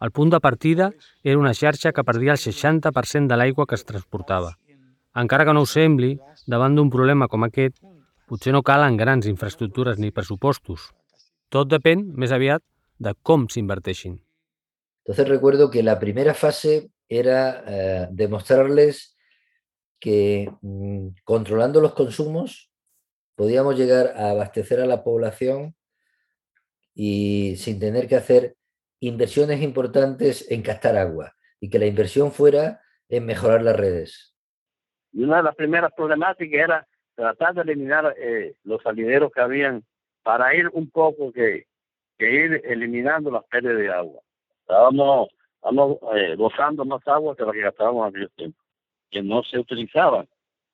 El 0.01 0.13
punt 0.13 0.31
de 0.31 0.41
partida 0.45 0.93
era 1.25 1.41
una 1.41 1.55
xarxa 1.57 1.93
que 1.93 2.05
perdia 2.05 2.37
el 2.37 2.39
60% 2.39 3.27
de 3.27 3.37
l'aigua 3.41 3.67
que 3.67 3.75
es 3.75 3.85
transportava. 3.85 4.55
Encara 5.17 5.45
que 5.49 5.55
no 5.57 5.65
ho 5.65 5.69
sembli, 5.69 6.15
davant 6.47 6.77
d'un 6.77 6.93
problema 6.93 7.27
com 7.33 7.45
aquest, 7.45 7.81
potser 8.27 8.53
no 8.53 8.63
calen 8.67 8.97
grans 8.99 9.27
infraestructures 9.31 9.99
ni 10.03 10.13
pressupostos. 10.13 10.91
Tot 11.49 11.71
depèn, 11.71 12.03
més 12.19 12.35
aviat, 12.35 12.63
de 12.99 13.13
com 13.23 13.47
s'inverteixin. 13.49 14.19
Entonces 15.05 15.29
recuerdo 15.29 15.71
que 15.71 15.83
la 15.83 15.99
primera 15.99 16.35
fase 16.35 16.91
era 17.09 17.63
eh, 17.67 18.09
demostrarles 18.11 19.17
que 20.01 20.51
mmm, 20.61 21.09
controlando 21.25 21.81
los 21.81 21.95
consumos 21.95 22.71
podíamos 23.37 23.77
llegar 23.77 24.15
a 24.17 24.31
abastecer 24.31 24.81
a 24.81 24.87
la 24.87 25.05
población 25.05 25.77
y 26.95 27.55
sin 27.57 27.79
tener 27.79 28.09
que 28.09 28.17
hacer 28.17 28.57
inversiones 28.99 29.63
importantes 29.63 30.51
en 30.51 30.63
captar 30.63 30.97
agua 30.97 31.35
y 31.61 31.69
que 31.71 31.79
la 31.79 31.87
inversión 31.87 32.33
fuera 32.33 32.81
en 33.09 33.27
mejorar 33.27 33.63
las 33.63 33.77
redes. 33.77 34.35
Y 35.13 35.23
una 35.23 35.37
de 35.37 35.43
las 35.45 35.55
primeras 35.55 35.93
problemáticas 35.95 36.61
era 36.61 36.89
tratar 37.17 37.55
de 37.55 37.63
eliminar 37.63 38.15
eh, 38.19 38.55
los 38.63 38.81
salideros 38.83 39.33
que 39.33 39.41
habían 39.41 39.83
para 40.23 40.55
ir 40.55 40.69
un 40.73 40.89
poco 40.91 41.33
que, 41.33 41.67
que 42.19 42.31
ir 42.31 42.63
eliminando 42.65 43.31
las 43.31 43.45
pérdidas 43.45 43.79
de 43.79 43.91
agua. 43.91 44.21
Estábamos, 44.61 45.29
estábamos 45.57 45.99
eh, 46.15 46.37
gozando 46.37 46.85
más 46.85 47.07
agua 47.09 47.35
que 47.35 47.45
la 47.45 47.53
que 47.53 47.61
gastábamos 47.63 48.09
en 48.09 48.17
aquel 48.17 48.31
tiempo, 48.37 48.59
que 49.11 49.23
no 49.23 49.43
se 49.43 49.59
utilizaban, 49.59 50.29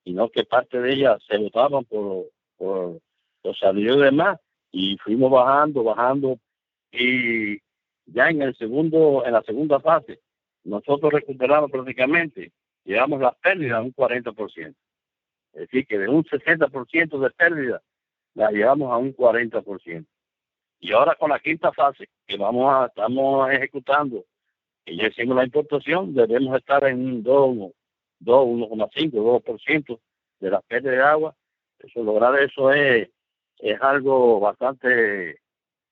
sino 0.05 0.29
que 0.31 0.45
parte 0.45 0.81
de 0.81 0.93
ellas 0.93 1.23
se 1.29 1.39
botaban 1.39 1.85
por, 1.85 2.27
los 2.59 3.59
salidos 3.59 3.99
y 3.99 4.03
demás, 4.03 4.39
y 4.71 4.97
fuimos 4.99 5.31
bajando, 5.31 5.83
bajando, 5.83 6.39
y 6.93 7.59
ya 8.07 8.31
en 8.31 8.43
el 8.43 8.57
segundo, 8.57 9.25
en 9.25 9.33
la 9.33 9.43
segunda 9.43 9.81
fase, 9.81 10.21
nosotros 10.65 11.13
recuperamos 11.13 11.71
prácticamente, 11.71 12.53
llevamos 12.85 13.21
las 13.21 13.35
pérdidas 13.37 13.79
a 13.79 13.83
un 13.83 13.93
40%. 13.93 14.75
Es 15.53 15.61
decir, 15.61 15.87
que 15.87 15.99
de 15.99 16.09
un 16.09 16.25
60% 16.25 17.19
de 17.19 17.31
pérdida 17.31 17.83
la 18.35 18.51
llevamos 18.51 18.93
a 18.93 18.97
un 18.97 19.15
40%. 19.15 20.07
Y 20.81 20.93
ahora 20.93 21.15
con 21.15 21.31
la 21.31 21.38
quinta 21.38 21.73
fase, 21.73 22.09
que 22.27 22.37
vamos 22.37 22.73
a, 22.73 22.87
estamos 22.87 23.51
ejecutando, 23.53 24.25
y 24.85 24.97
ya 24.97 25.09
hicimos 25.09 25.37
la 25.37 25.45
importación, 25.45 26.15
debemos 26.15 26.57
estar 26.57 26.85
en 26.85 27.05
un 27.05 27.23
2, 27.23 27.73
2 28.19 28.47
1,5, 28.47 29.11
2% 29.12 30.01
de 30.41 30.51
las 30.51 30.62
pérdidas 30.65 30.97
de 30.97 31.03
agua. 31.03 31.37
Eso, 31.79 32.03
lograr 32.03 32.41
eso 32.41 32.73
es, 32.73 33.09
es 33.59 33.81
algo 33.81 34.41
bastante 34.41 35.41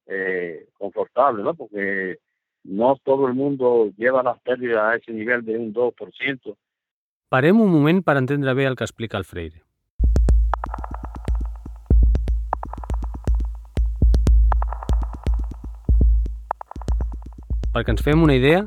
eh, 0.06 0.66
confortable, 0.76 1.44
¿no? 1.44 1.54
Porque 1.54 2.18
no 2.64 2.96
todo 3.04 3.28
el 3.28 3.34
mundo 3.34 3.90
lleva 3.96 4.22
las 4.22 4.40
pérdidas 4.40 4.82
a 4.82 4.96
ese 4.96 5.12
nivel 5.12 5.44
de 5.44 5.56
un 5.56 5.72
2%. 5.72 6.56
Parem 7.30 7.60
un 7.62 7.68
moment 7.70 8.00
per 8.02 8.16
entendre 8.18 8.52
bé 8.58 8.64
el 8.66 8.74
que 8.74 8.82
explica 8.82 9.14
el 9.16 9.22
Freire. 9.22 9.60
Perquè 17.70 17.94
ens 17.94 18.02
fem 18.02 18.24
una 18.24 18.34
idea, 18.34 18.64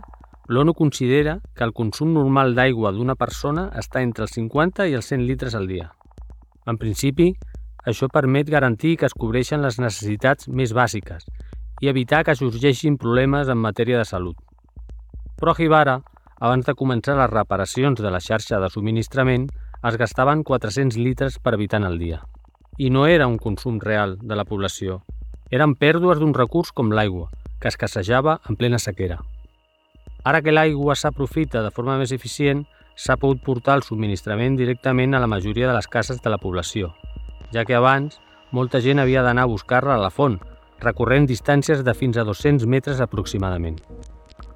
l'ONU 0.47 0.71
considera 0.79 1.33
que 1.57 1.67
el 1.67 1.75
consum 1.75 2.13
normal 2.15 2.55
d'aigua 2.55 2.93
d'una 2.95 3.17
persona 3.19 3.65
està 3.83 3.99
entre 3.99 4.23
els 4.29 4.37
50 4.39 4.87
i 4.87 4.95
els 4.95 5.11
100 5.11 5.27
litres 5.27 5.59
al 5.59 5.67
dia. 5.67 5.89
En 6.63 6.79
principi, 6.79 7.33
això 7.83 8.07
permet 8.07 8.47
garantir 8.47 8.95
que 8.95 9.11
es 9.11 9.17
cobreixen 9.25 9.59
les 9.59 9.81
necessitats 9.83 10.47
més 10.47 10.71
bàsiques 10.71 11.27
i 11.83 11.91
evitar 11.91 12.23
que 12.23 12.39
sorgeixin 12.39 12.95
problemes 12.95 13.51
en 13.51 13.59
matèria 13.59 13.99
de 13.99 14.07
salut. 14.07 14.39
Però 15.35 15.51
a 15.51 15.59
Jibara, 15.59 15.99
abans 16.43 16.65
de 16.67 16.73
començar 16.75 17.13
les 17.15 17.29
reparacions 17.31 18.01
de 18.03 18.09
la 18.11 18.19
xarxa 18.19 18.57
de 18.59 18.67
subministrament, 18.67 19.45
es 19.87 19.95
gastaven 19.99 20.41
400 20.43 20.97
litres 20.99 21.37
per 21.39 21.53
habitant 21.55 21.85
al 21.87 21.95
dia. 22.01 22.19
I 22.75 22.89
no 22.91 23.05
era 23.07 23.29
un 23.31 23.37
consum 23.39 23.77
real 23.79 24.17
de 24.19 24.35
la 24.35 24.43
població. 24.43 24.99
Eren 25.55 25.77
pèrdues 25.79 26.19
d'un 26.19 26.33
recurs 26.35 26.73
com 26.75 26.91
l'aigua, 26.91 27.29
que 27.61 27.71
escassejava 27.71 28.41
en 28.49 28.57
plena 28.59 28.79
sequera. 28.79 29.21
Ara 30.27 30.41
que 30.43 30.51
l'aigua 30.51 30.97
s'aprofita 30.99 31.61
de 31.63 31.71
forma 31.71 31.95
més 32.01 32.11
eficient, 32.11 32.65
s'ha 32.95 33.15
pogut 33.21 33.39
portar 33.45 33.77
el 33.79 33.85
subministrament 33.87 34.59
directament 34.59 35.15
a 35.15 35.23
la 35.23 35.31
majoria 35.31 35.71
de 35.71 35.77
les 35.77 35.87
cases 35.87 36.19
de 36.19 36.33
la 36.33 36.41
població, 36.43 36.91
ja 37.55 37.63
que 37.63 37.79
abans 37.79 38.19
molta 38.51 38.83
gent 38.83 38.99
havia 38.99 39.23
d'anar 39.23 39.47
a 39.47 39.53
buscar-la 39.53 39.95
a 39.95 40.03
la 40.03 40.11
font, 40.11 40.41
recorrent 40.83 41.25
distàncies 41.25 41.87
de 41.87 41.95
fins 41.95 42.19
a 42.19 42.27
200 42.27 42.67
metres 42.67 42.99
aproximadament. 42.99 43.79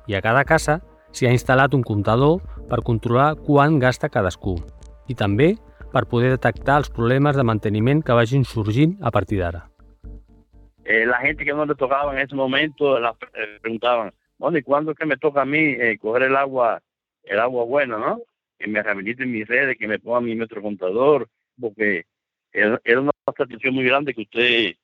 I 0.08 0.20
a 0.20 0.22
cada 0.22 0.44
casa 0.44 0.82
s'hi 1.12 1.28
ha 1.28 1.34
instal·lat 1.36 1.74
un 1.74 1.84
comptador 1.84 2.42
per 2.70 2.84
controlar 2.84 3.36
quant 3.48 3.80
gasta 3.80 4.10
cadascú 4.10 4.58
i 5.08 5.16
també 5.16 5.56
per 5.94 6.06
poder 6.12 6.34
detectar 6.36 6.78
els 6.82 6.92
problemes 6.92 7.38
de 7.38 7.46
manteniment 7.48 8.04
que 8.04 8.16
vagin 8.18 8.44
sorgint 8.46 8.98
a 9.02 9.12
partir 9.12 9.40
d'ara. 9.40 9.68
Eh, 10.86 11.06
la 11.06 11.20
gente 11.20 11.44
que 11.44 11.54
no 11.54 11.66
le 11.66 11.76
tocaba 11.76 12.14
en 12.14 12.20
ese 12.20 12.36
momento 12.36 13.00
la, 13.00 13.16
eh, 13.34 13.60
preguntaban, 13.62 14.14
bueno, 14.38 14.58
¿y 14.58 14.64
cuándo 14.64 14.92
es 14.92 14.98
que 14.98 15.06
me 15.06 15.18
toca 15.18 15.42
a 15.42 15.46
mí 15.46 15.60
eh, 15.60 15.98
coger 16.00 16.24
el 16.24 16.36
agua, 16.36 16.82
el 17.24 17.40
agua 17.40 17.66
buena, 17.66 17.98
no? 17.98 18.22
Que 18.58 18.68
me 18.68 18.82
rehabiliten 18.82 19.32
mis 19.32 19.48
redes, 19.48 19.78
que 19.78 19.88
me 19.88 20.00
pongan 20.00 20.26
mi 20.26 20.36
metro 20.36 20.62
contador, 20.62 21.28
porque 21.60 22.06
era, 22.54 22.80
una 23.00 23.12
satisfacción 23.26 23.76
muy 23.76 23.84
grande 23.84 24.14
que 24.14 24.22
usted 24.22 24.76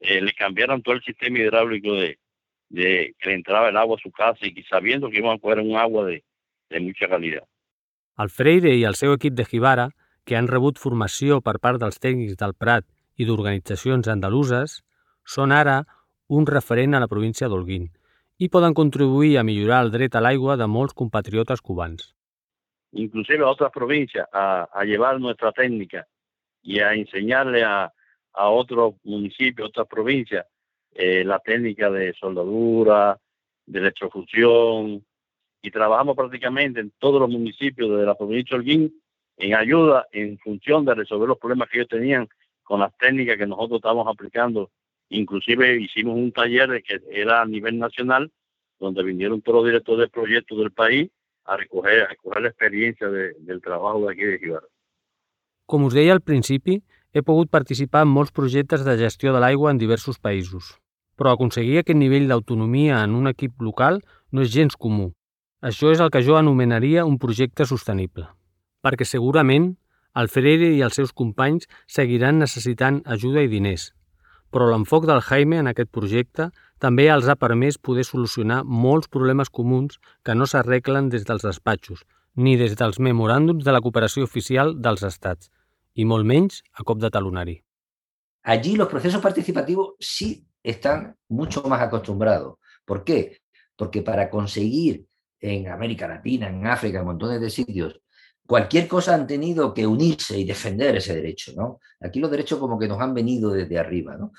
eh, 0.00 0.20
le 0.20 0.32
cambiaran 0.32 0.82
todo 0.82 0.94
el 0.94 1.02
sistema 1.02 1.38
hidráulico 1.38 1.92
de, 1.94 2.18
de 2.70 3.14
que 3.18 3.28
le 3.28 3.34
entraba 3.34 3.68
el 3.68 3.76
agua 3.76 3.96
a 3.98 4.02
su 4.02 4.10
casa 4.10 4.46
y 4.46 4.62
sabiendo 4.62 5.10
que 5.10 5.18
iban 5.18 5.36
a 5.36 5.38
coger 5.38 5.58
un 5.58 5.76
agua 5.76 6.06
de, 6.06 6.24
de 6.70 6.80
mucha 6.80 7.08
calidad. 7.08 7.44
El 8.16 8.30
Freire 8.30 8.72
i 8.76 8.84
el 8.84 8.96
seu 8.98 9.14
equip 9.16 9.34
de 9.34 9.44
Jibara, 9.44 9.90
que 10.24 10.36
han 10.36 10.48
rebut 10.48 10.78
formació 10.78 11.40
per 11.40 11.58
part 11.58 11.80
dels 11.82 11.98
tècnics 11.98 12.36
del 12.38 12.54
Prat 12.54 12.86
i 13.16 13.26
d'organitzacions 13.26 14.08
andaluses, 14.12 14.80
són 15.24 15.52
ara 15.56 15.82
un 16.28 16.46
referent 16.46 16.94
a 16.94 17.00
la 17.02 17.08
província 17.10 17.48
d'Holguín 17.48 17.88
i 18.38 18.48
poden 18.48 18.76
contribuir 18.76 19.36
a 19.38 19.44
millorar 19.44 19.82
el 19.84 19.90
dret 19.94 20.14
a 20.14 20.22
l'aigua 20.24 20.56
de 20.56 20.68
molts 20.70 20.94
compatriotes 20.94 21.60
cubans. 21.60 22.14
Inclusive 22.92 23.44
a 23.44 23.50
otras 23.50 23.72
provincias 23.72 24.26
a, 24.32 24.68
a 24.72 24.84
llevar 24.84 25.20
nuestra 25.20 25.52
técnica 25.52 26.06
y 26.62 26.80
a 26.80 26.94
enseñarle 26.94 27.64
a, 27.64 27.92
a 28.32 28.48
otros 28.48 28.94
municipios, 29.04 29.68
otras 29.68 29.86
provincias, 29.88 30.46
eh, 30.94 31.24
la 31.24 31.38
técnica 31.38 31.90
de 31.90 32.12
soldadura, 32.14 33.18
de 33.66 33.78
electrofusión, 33.78 35.04
y 35.62 35.70
trabajamos 35.70 36.16
prácticamente 36.16 36.80
en 36.80 36.92
todos 36.98 37.20
los 37.20 37.30
municipios 37.30 37.98
de 37.98 38.06
la 38.06 38.14
provincia 38.14 38.56
de 38.56 38.60
Holguín 38.60 39.02
en 39.36 39.54
ayuda, 39.54 40.06
en 40.12 40.38
función 40.38 40.84
de 40.84 40.94
resolver 40.94 41.28
los 41.28 41.38
problemas 41.38 41.68
que 41.68 41.78
ellos 41.78 41.88
tenían 41.88 42.28
con 42.62 42.80
las 42.80 42.96
técnicas 42.98 43.36
que 43.36 43.46
nosotros 43.46 43.78
estábamos 43.78 44.06
aplicando. 44.06 44.70
Inclusive 45.08 45.80
hicimos 45.80 46.16
un 46.16 46.32
taller 46.32 46.82
que 46.82 47.00
era 47.10 47.42
a 47.42 47.46
nivel 47.46 47.78
nacional, 47.78 48.30
donde 48.78 49.02
vinieron 49.02 49.42
todos 49.42 49.58
los 49.58 49.66
directores 49.66 50.06
de 50.06 50.08
proyectos 50.08 50.58
del 50.58 50.70
país 50.70 51.10
a 51.44 51.56
recoger, 51.56 52.02
a 52.02 52.08
recoger 52.08 52.42
la 52.42 52.48
experiencia 52.48 53.08
de, 53.08 53.34
del 53.40 53.60
trabajo 53.60 54.06
de 54.06 54.12
aquí 54.12 54.24
de 54.24 54.38
Jibar. 54.38 54.62
Com 55.66 55.84
us 55.86 55.94
deia 55.94 56.12
al 56.12 56.20
principi, 56.20 56.82
he 57.12 57.22
pogut 57.22 57.50
participar 57.50 58.04
en 58.06 58.12
molts 58.14 58.32
projectes 58.32 58.84
de 58.86 58.96
gestió 58.98 59.34
de 59.34 59.40
l'aigua 59.42 59.70
en 59.70 59.78
diversos 59.78 60.18
països. 60.18 60.76
Però 61.18 61.34
aconseguir 61.34 61.80
aquest 61.80 61.98
nivell 61.98 62.28
d'autonomia 62.30 63.02
en 63.04 63.14
un 63.18 63.28
equip 63.30 63.60
local 63.60 64.00
no 64.30 64.42
és 64.46 64.52
gens 64.54 64.76
comú. 64.76 65.10
Això 65.60 65.90
és 65.92 66.00
el 66.00 66.10
que 66.10 66.22
jo 66.24 66.38
anomenaria 66.38 67.04
un 67.04 67.18
projecte 67.18 67.66
sostenible. 67.66 68.28
Perquè 68.80 69.04
segurament 69.04 69.74
el 70.16 70.30
Freire 70.32 70.70
i 70.74 70.82
els 70.82 70.96
seus 70.96 71.12
companys 71.12 71.68
seguiran 71.86 72.40
necessitant 72.40 73.02
ajuda 73.04 73.44
i 73.44 73.50
diners, 73.52 73.90
però 74.50 74.66
l'enfoc 74.70 75.06
del 75.06 75.22
Jaime 75.22 75.60
en 75.62 75.70
aquest 75.70 75.90
projecte 75.94 76.48
també 76.82 77.06
els 77.12 77.28
ha 77.28 77.36
permès 77.38 77.78
poder 77.78 78.06
solucionar 78.08 78.62
molts 78.64 79.08
problemes 79.08 79.50
comuns 79.50 80.00
que 80.24 80.34
no 80.34 80.48
s'arreglen 80.50 81.10
des 81.12 81.26
dels 81.28 81.44
despatxos, 81.46 82.02
ni 82.34 82.56
des 82.56 82.74
dels 82.80 82.98
memoràndums 82.98 83.64
de 83.64 83.72
la 83.74 83.82
cooperació 83.84 84.24
oficial 84.24 84.74
dels 84.82 85.04
estats, 85.06 85.50
i 85.94 86.04
molt 86.04 86.26
menys 86.26 86.62
a 86.72 86.84
cop 86.84 87.00
de. 87.00 87.62
Allí 88.42 88.76
los 88.76 88.88
procesos 88.88 89.20
participativos 89.20 89.94
sí 89.98 90.46
están 90.62 91.16
mucho 91.28 91.62
más 91.64 91.82
acostumbrados. 91.82 92.56
¿Por 92.84 93.04
qué? 93.04 93.38
Porque 93.76 94.02
para 94.02 94.30
conseguir 94.30 95.06
en 95.40 95.68
América 95.68 96.06
Latina, 96.08 96.48
en 96.48 96.66
África, 96.66 97.00
en 97.00 97.06
montones 97.06 97.40
de 97.40 97.50
sitios, 97.50 98.00
cualquier 98.46 98.88
cosa 98.88 99.14
han 99.14 99.26
tenido 99.26 99.72
que 99.72 99.86
unirse 99.86 100.38
y 100.38 100.44
defender 100.44 100.96
ese 100.96 101.14
derecho, 101.14 101.52
¿no? 101.56 101.80
Aquí 102.00 102.20
los 102.20 102.30
derechos 102.30 102.58
como 102.58 102.78
que 102.78 102.88
nos 102.88 103.00
han 103.00 103.14
venido 103.14 103.50
desde 103.50 103.78
arriba, 103.78 104.16
¿no? 104.16 104.32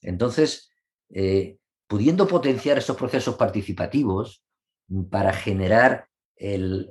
Entonces, 0.00 0.72
eh, 1.10 1.58
pudiendo 1.86 2.26
potenciar 2.26 2.78
esos 2.78 2.96
procesos 2.96 3.36
participativos 3.36 4.42
para 5.10 5.32
generar 5.32 6.08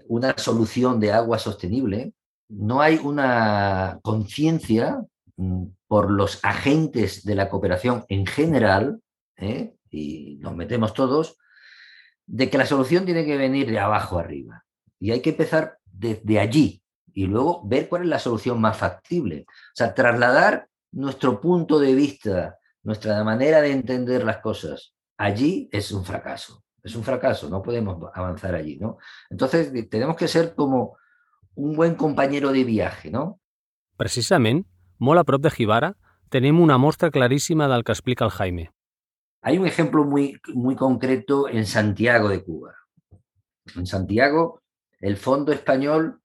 una 0.07 0.33
solución 0.37 0.99
de 0.99 1.11
agua 1.11 1.37
sostenible, 1.37 2.13
no 2.51 2.81
hay 2.81 2.99
una 3.01 3.99
conciencia 4.01 5.01
mm, 5.37 5.63
por 5.87 6.11
los 6.11 6.39
agentes 6.43 7.23
de 7.23 7.35
la 7.35 7.49
cooperación 7.49 8.05
en 8.09 8.25
general, 8.25 9.01
¿eh? 9.37 9.73
y 9.89 10.37
nos 10.41 10.55
metemos 10.55 10.93
todos, 10.93 11.37
de 12.25 12.49
que 12.49 12.57
la 12.57 12.65
solución 12.65 13.05
tiene 13.05 13.25
que 13.25 13.37
venir 13.37 13.69
de 13.69 13.79
abajo 13.79 14.19
arriba. 14.19 14.63
Y 14.99 15.11
hay 15.11 15.21
que 15.21 15.31
empezar 15.31 15.77
desde 15.85 16.39
allí 16.39 16.83
y 17.13 17.25
luego 17.25 17.61
ver 17.65 17.89
cuál 17.89 18.03
es 18.03 18.07
la 18.09 18.19
solución 18.19 18.59
más 18.61 18.77
factible. 18.77 19.45
O 19.47 19.75
sea, 19.75 19.93
trasladar 19.93 20.67
nuestro 20.91 21.41
punto 21.41 21.79
de 21.79 21.93
vista, 21.95 22.57
nuestra 22.83 23.23
manera 23.23 23.61
de 23.61 23.71
entender 23.71 24.23
las 24.23 24.37
cosas 24.37 24.93
allí 25.17 25.69
es 25.71 25.91
un 25.91 26.05
fracaso. 26.05 26.63
Es 26.83 26.95
un 26.95 27.03
fracaso, 27.03 27.47
no 27.49 27.61
podemos 27.61 28.09
avanzar 28.13 28.55
allí, 28.55 28.77
¿no? 28.77 28.97
Entonces 29.29 29.71
tenemos 29.89 30.15
que 30.15 30.27
ser 30.27 30.55
como 30.55 30.97
un 31.55 31.75
buen 31.75 31.95
compañero 31.95 32.51
de 32.51 32.63
viaje, 32.63 33.11
¿no? 33.11 33.39
Precisament, 33.97 34.65
molt 34.97 35.21
a 35.21 35.23
prop 35.23 35.41
de 35.43 35.51
Jibara, 35.51 35.95
tenim 36.29 36.61
una 36.61 36.77
mostra 36.77 37.11
claríssima 37.11 37.67
del 37.67 37.83
que 37.83 37.91
explica 37.91 38.25
el 38.25 38.31
Jaime. 38.31 38.71
Hay 39.41 39.57
un 39.57 39.67
ejemplo 39.67 40.03
muy, 40.05 40.39
muy 40.53 40.75
concreto 40.75 41.49
en 41.49 41.65
Santiago 41.65 42.29
de 42.29 42.43
Cuba. 42.43 42.75
En 43.75 43.85
Santiago, 43.85 44.61
el 44.99 45.17
Fondo 45.17 45.51
Español, 45.51 46.21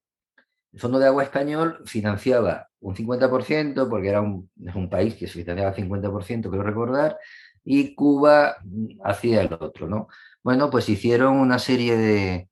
el 0.71 0.79
Fondo 0.79 0.99
de 0.99 1.07
Agua 1.07 1.23
Español 1.23 1.81
financiaba 1.85 2.69
un 2.79 2.95
50%, 2.95 3.89
porque 3.89 4.09
era 4.09 4.21
un, 4.21 4.49
es 4.63 4.75
un 4.75 4.89
país 4.89 5.15
que 5.15 5.27
se 5.27 5.43
financiaba 5.43 5.75
50%, 5.75 6.49
quiero 6.49 6.63
recordar, 6.63 7.17
y 7.63 7.95
Cuba 7.95 8.57
hacía 9.03 9.41
el 9.41 9.53
otro, 9.53 9.87
¿no? 9.87 10.07
Bueno, 10.43 10.69
pues 10.69 10.87
hicieron 10.87 11.35
una 11.35 11.59
serie 11.59 11.97
de, 11.97 12.49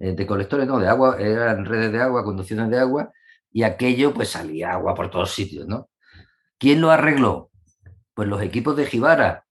de 0.00 0.26
colectores, 0.26 0.66
no, 0.66 0.78
de 0.78 0.88
agua, 0.88 1.16
eran 1.18 1.66
redes 1.66 1.92
de 1.92 2.00
agua, 2.00 2.24
conducciones 2.24 2.70
de 2.70 2.78
agua, 2.78 3.12
y 3.52 3.62
aquello 3.64 4.14
pues 4.14 4.30
salía 4.30 4.72
agua 4.72 4.94
por 4.94 5.10
todos 5.10 5.30
sitios, 5.30 5.66
¿no? 5.66 5.90
¿Quién 6.58 6.80
lo 6.80 6.90
arregló? 6.90 7.50
Pues 8.14 8.28
los 8.28 8.42
equipos 8.42 8.76
de 8.76 8.86
Jibara. 8.86 9.46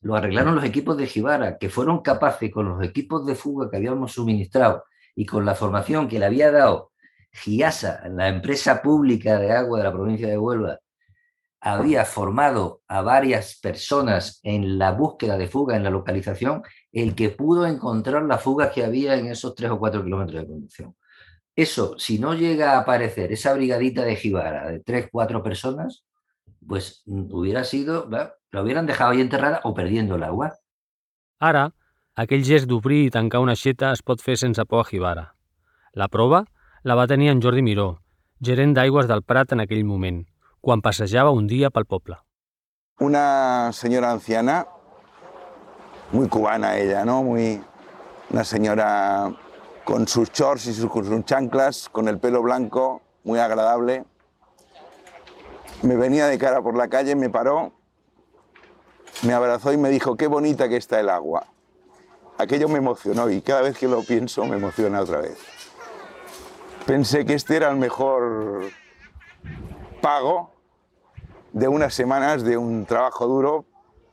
Lo 0.00 0.16
arreglaron 0.16 0.54
los 0.56 0.64
equipos 0.64 0.96
de 0.96 1.06
Jibara, 1.06 1.56
que 1.58 1.68
fueron 1.68 2.02
capaces 2.02 2.52
con 2.52 2.68
los 2.68 2.84
equipos 2.84 3.24
de 3.26 3.34
fuga 3.34 3.70
que 3.70 3.76
habíamos 3.76 4.12
suministrado 4.12 4.84
y 5.14 5.24
con 5.24 5.44
la 5.44 5.54
formación 5.54 6.08
que 6.08 6.18
le 6.18 6.26
había 6.26 6.50
dado 6.50 6.92
GIASA, 7.32 8.08
la 8.08 8.28
empresa 8.28 8.82
pública 8.82 9.38
de 9.38 9.52
agua 9.52 9.78
de 9.78 9.84
la 9.84 9.92
provincia 9.92 10.28
de 10.28 10.38
Huelva, 10.38 10.78
había 11.60 12.04
formado 12.04 12.82
a 12.86 13.02
varias 13.02 13.58
personas 13.60 14.40
en 14.42 14.78
la 14.78 14.92
búsqueda 14.92 15.36
de 15.36 15.48
fuga, 15.48 15.76
en 15.76 15.84
la 15.84 15.90
localización, 15.90 16.62
el 16.92 17.14
que 17.14 17.30
pudo 17.30 17.66
encontrar 17.66 18.22
las 18.24 18.42
fugas 18.42 18.72
que 18.72 18.84
había 18.84 19.16
en 19.16 19.26
esos 19.26 19.54
tres 19.54 19.70
o 19.70 19.78
cuatro 19.78 20.04
kilómetros 20.04 20.42
de 20.42 20.48
conducción. 20.48 20.94
Eso, 21.54 21.98
si 21.98 22.18
no 22.18 22.34
llega 22.34 22.72
a 22.72 22.80
aparecer 22.80 23.32
esa 23.32 23.54
brigadita 23.54 24.04
de 24.04 24.16
Jibara 24.16 24.70
de 24.70 24.80
tres, 24.80 25.08
cuatro 25.10 25.42
personas, 25.42 26.04
pues 26.66 27.02
mm, 27.06 27.32
hubiera 27.32 27.64
sido, 27.64 28.08
lo 28.50 28.62
hubieran 28.62 28.86
dejado 28.86 29.12
ahí 29.12 29.20
enterrada 29.20 29.60
o 29.64 29.74
perdiendo 29.74 30.16
el 30.16 30.22
agua. 30.22 30.54
Ara, 31.40 31.72
aquell 32.14 32.44
gest 32.44 32.68
d'obrir 32.68 33.06
i 33.06 33.10
tancar 33.12 33.40
una 33.44 33.56
aixeta 33.56 33.92
es 33.96 34.02
pot 34.04 34.20
fer 34.24 34.36
sense 34.40 34.64
por 34.68 34.84
a 34.84 34.88
Jibara. 34.88 35.26
La 35.92 36.08
prova 36.08 36.44
la 36.84 36.94
va 36.94 37.08
tenir 37.08 37.30
en 37.32 37.42
Jordi 37.42 37.64
Miró, 37.64 38.02
gerent 38.40 38.74
d'aigües 38.76 39.08
del 39.08 39.24
Prat 39.24 39.52
en 39.52 39.64
aquell 39.64 39.84
moment, 39.84 40.22
quan 40.66 40.82
passejava 40.82 41.30
un 41.30 41.46
dia 41.46 41.68
pel 41.70 41.84
poble. 41.86 42.16
Una 42.98 43.70
señora 43.72 44.10
anciana, 44.10 44.66
muy 46.10 46.26
cubana 46.28 46.76
ella, 46.76 47.04
¿no? 47.04 47.22
Muy, 47.22 47.62
una 48.30 48.42
señora 48.42 49.32
con 49.84 50.08
sus 50.08 50.32
shorts 50.32 50.66
y 50.66 50.74
sus, 50.74 50.90
sus 50.90 51.24
chanclas, 51.24 51.88
con 51.88 52.08
el 52.08 52.18
pelo 52.18 52.42
blanco, 52.42 53.00
muy 53.22 53.38
agradable. 53.38 54.06
Me 55.82 55.94
venía 55.94 56.26
de 56.26 56.36
cara 56.36 56.60
por 56.62 56.76
la 56.76 56.88
calle, 56.88 57.14
me 57.14 57.30
paró, 57.30 57.72
me 59.22 59.34
abrazó 59.34 59.72
y 59.72 59.76
me 59.76 59.88
dijo, 59.90 60.16
qué 60.16 60.26
bonita 60.26 60.68
que 60.68 60.78
está 60.78 60.98
el 60.98 61.10
agua. 61.10 61.46
Aquello 62.38 62.68
me 62.68 62.78
emocionó 62.78 63.30
y 63.30 63.40
cada 63.40 63.62
vez 63.62 63.78
que 63.78 63.86
lo 63.86 64.02
pienso 64.02 64.44
me 64.46 64.56
emociona 64.56 65.00
otra 65.00 65.20
vez. 65.20 65.38
Pensé 66.86 67.24
que 67.24 67.34
este 67.34 67.54
era 67.54 67.70
el 67.70 67.76
mejor 67.76 68.64
pago 70.00 70.55
de 71.56 71.68
unas 71.68 71.94
semanas 71.94 72.44
de 72.44 72.58
un 72.58 72.84
trabajo 72.84 73.26
duro, 73.26 73.64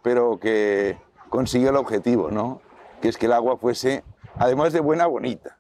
pero 0.02 0.40
que 0.40 0.98
consiguió 1.28 1.72
el 1.72 1.76
objetivo, 1.76 2.32
¿no? 2.32 2.62
Que 3.02 3.10
es 3.10 3.18
que 3.18 3.26
el 3.26 3.34
agua 3.34 3.58
fuese, 3.58 4.06
además 4.38 4.72
de 4.72 4.80
buena, 4.80 5.08
bonita. 5.08 5.58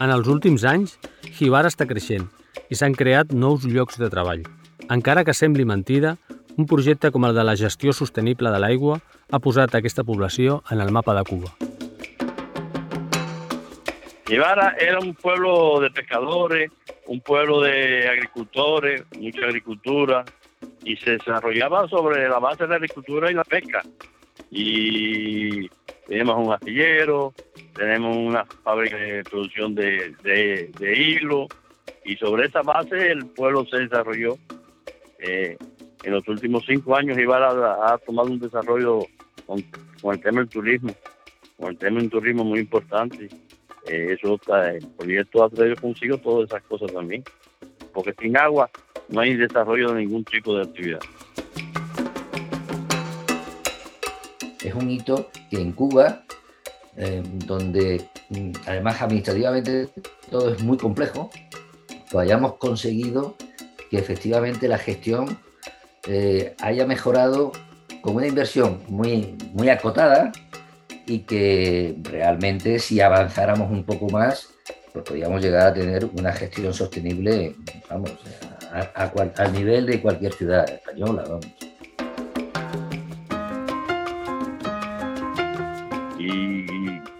En 0.00 0.10
els 0.10 0.26
últims 0.26 0.66
anys, 0.66 0.98
Jibara 1.38 1.70
està 1.70 1.86
creixent 1.86 2.26
i 2.66 2.74
s'han 2.74 2.98
creat 2.98 3.30
nous 3.30 3.62
llocs 3.62 4.02
de 4.02 4.10
treball. 4.10 4.42
Encara 4.90 5.22
que 5.22 5.38
sembli 5.38 5.62
mentida, 5.62 6.16
un 6.58 6.66
projecte 6.66 7.14
com 7.14 7.30
el 7.30 7.38
de 7.38 7.46
la 7.46 7.54
gestió 7.54 7.94
sostenible 7.94 8.50
de 8.50 8.58
l'aigua 8.58 8.98
ha 9.30 9.38
posat 9.38 9.78
aquesta 9.78 10.02
població 10.02 10.64
en 10.68 10.82
el 10.82 10.90
mapa 10.90 11.14
de 11.14 11.22
Cuba. 11.30 11.54
Jibara 14.32 14.74
era 14.80 14.98
un 14.98 15.14
pueblo 15.14 15.78
de 15.78 15.90
pescadores, 15.90 16.70
un 17.06 17.20
pueblo 17.20 17.60
de 17.60 18.08
agricultores, 18.08 19.04
mucha 19.18 19.44
agricultura, 19.44 20.24
y 20.82 20.96
se 20.96 21.18
desarrollaba 21.18 21.86
sobre 21.86 22.26
la 22.26 22.38
base 22.38 22.62
de 22.62 22.70
la 22.70 22.76
agricultura 22.76 23.30
y 23.30 23.34
la 23.34 23.44
pesca. 23.44 23.82
Y 24.50 25.68
tenemos 26.06 26.46
un 26.46 26.50
astillero, 26.50 27.34
tenemos 27.74 28.16
una 28.16 28.46
fábrica 28.46 28.96
de 28.96 29.22
producción 29.22 29.74
de, 29.74 30.14
hilo, 30.96 31.46
y 32.02 32.16
sobre 32.16 32.46
esa 32.46 32.62
base 32.62 33.12
el 33.12 33.26
pueblo 33.26 33.66
se 33.66 33.80
desarrolló. 33.80 34.38
Eh, 35.18 35.58
en 36.04 36.10
los 36.10 36.26
últimos 36.26 36.64
cinco 36.66 36.96
años 36.96 37.18
Ibarra 37.18 37.50
ha, 37.50 37.92
ha 37.92 37.98
tomado 37.98 38.30
un 38.30 38.40
desarrollo 38.40 39.00
con, 39.44 39.62
con, 40.00 40.14
el 40.14 40.22
tema 40.22 40.40
del 40.40 40.48
turismo, 40.48 40.94
con 41.58 41.68
el 41.68 41.76
tema 41.76 42.00
del 42.00 42.08
turismo 42.08 42.44
muy 42.44 42.60
importante. 42.60 43.28
Eh, 43.86 44.16
eso 44.18 44.34
está, 44.34 44.70
el 44.70 44.86
proyecto 44.88 45.44
ha 45.44 45.50
traído 45.50 45.76
consigo 45.76 46.18
todas 46.18 46.48
esas 46.48 46.62
cosas 46.62 46.92
también, 46.92 47.24
porque 47.92 48.14
sin 48.20 48.36
agua 48.36 48.70
no 49.08 49.20
hay 49.20 49.34
desarrollo 49.34 49.92
de 49.92 50.00
ningún 50.00 50.24
tipo 50.24 50.56
de 50.56 50.62
actividad. 50.62 51.00
Es 54.62 54.74
un 54.74 54.90
hito 54.90 55.30
que 55.50 55.60
en 55.60 55.72
Cuba, 55.72 56.24
eh, 56.96 57.22
donde 57.46 58.08
mm, 58.30 58.52
además 58.66 59.02
administrativamente 59.02 59.88
todo 60.30 60.54
es 60.54 60.62
muy 60.62 60.78
complejo, 60.78 61.30
pues 62.10 62.26
hayamos 62.26 62.54
conseguido 62.54 63.36
que 63.90 63.98
efectivamente 63.98 64.68
la 64.68 64.78
gestión 64.78 65.38
eh, 66.06 66.54
haya 66.60 66.86
mejorado 66.86 67.52
con 68.00 68.16
una 68.16 68.26
inversión 68.26 68.82
muy, 68.88 69.36
muy 69.52 69.68
acotada 69.68 70.32
y 71.06 71.20
que 71.20 71.96
realmente 72.02 72.78
si 72.78 73.00
avanzáramos 73.00 73.70
un 73.70 73.84
poco 73.84 74.08
más, 74.08 74.52
pues 74.92 75.04
podríamos 75.04 75.42
llegar 75.42 75.68
a 75.68 75.74
tener 75.74 76.04
una 76.16 76.32
gestión 76.32 76.72
sostenible, 76.74 77.54
vamos, 77.88 78.12
a, 78.72 79.10
al 79.38 79.52
nivel 79.52 79.86
de 79.86 80.00
cualquier 80.00 80.32
ciudad 80.32 80.68
española, 80.68 81.24
vamos. 81.28 81.46
Y 86.18 86.66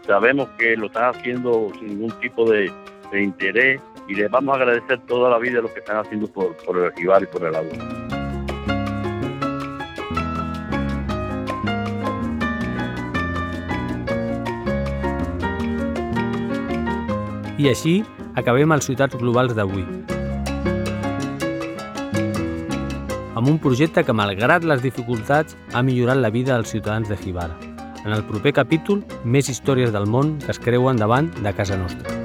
sabemos 0.06 0.48
que 0.58 0.76
lo 0.76 0.86
están 0.86 1.14
haciendo 1.14 1.72
sin 1.78 1.88
ningún 1.88 2.12
tipo 2.20 2.48
de, 2.48 2.70
de 3.10 3.22
interés 3.22 3.80
y 4.08 4.14
les 4.14 4.30
vamos 4.30 4.54
a 4.54 4.56
agradecer 4.58 5.00
toda 5.06 5.30
la 5.30 5.38
vida 5.38 5.60
lo 5.60 5.72
que 5.72 5.80
están 5.80 5.98
haciendo 5.98 6.26
por, 6.28 6.56
por 6.58 6.78
el 6.78 6.92
rival 6.92 7.24
y 7.24 7.26
por 7.26 7.44
el 7.44 7.54
agua. 7.54 8.01
I 17.62 17.68
així 17.70 17.92
acabem 18.34 18.72
els 18.74 18.88
Ciutats 18.88 19.14
Globals 19.20 19.52
d'avui. 19.54 19.84
Amb 23.38 23.50
un 23.52 23.60
projecte 23.62 24.02
que, 24.02 24.16
malgrat 24.18 24.66
les 24.66 24.82
dificultats, 24.82 25.54
ha 25.70 25.82
millorat 25.86 26.18
la 26.18 26.32
vida 26.34 26.56
dels 26.56 26.72
ciutadans 26.74 27.06
de 27.06 27.14
Jibara. 27.20 27.54
En 28.02 28.10
el 28.16 28.24
proper 28.26 28.50
capítol, 28.56 29.04
més 29.22 29.46
històries 29.46 29.94
del 29.94 30.10
món 30.10 30.34
que 30.42 30.50
es 30.50 30.58
creuen 30.58 30.98
davant 30.98 31.30
de 31.38 31.54
casa 31.54 31.78
nostra. 31.78 32.18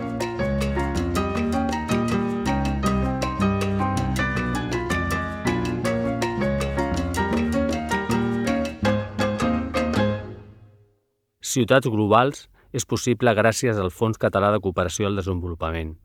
Ciutats 11.46 11.86
Globals 11.94 12.48
és 12.78 12.86
possible 12.86 13.34
gràcies 13.34 13.80
al 13.82 13.90
Fons 13.90 14.20
Català 14.22 14.52
de 14.54 14.62
Cooperació 14.62 15.10
al 15.10 15.18
Desenvolupament. 15.18 15.96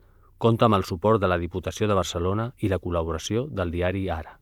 Compta 0.43 0.67
amb 0.67 0.81
el 0.81 0.87
suport 0.89 1.21
de 1.21 1.29
la 1.31 1.39
Diputació 1.39 1.89
de 1.89 1.99
Barcelona 1.99 2.53
i 2.65 2.73
la 2.73 2.81
col·laboració 2.83 3.49
del 3.51 3.75
diari 3.75 4.09
Ara. 4.11 4.42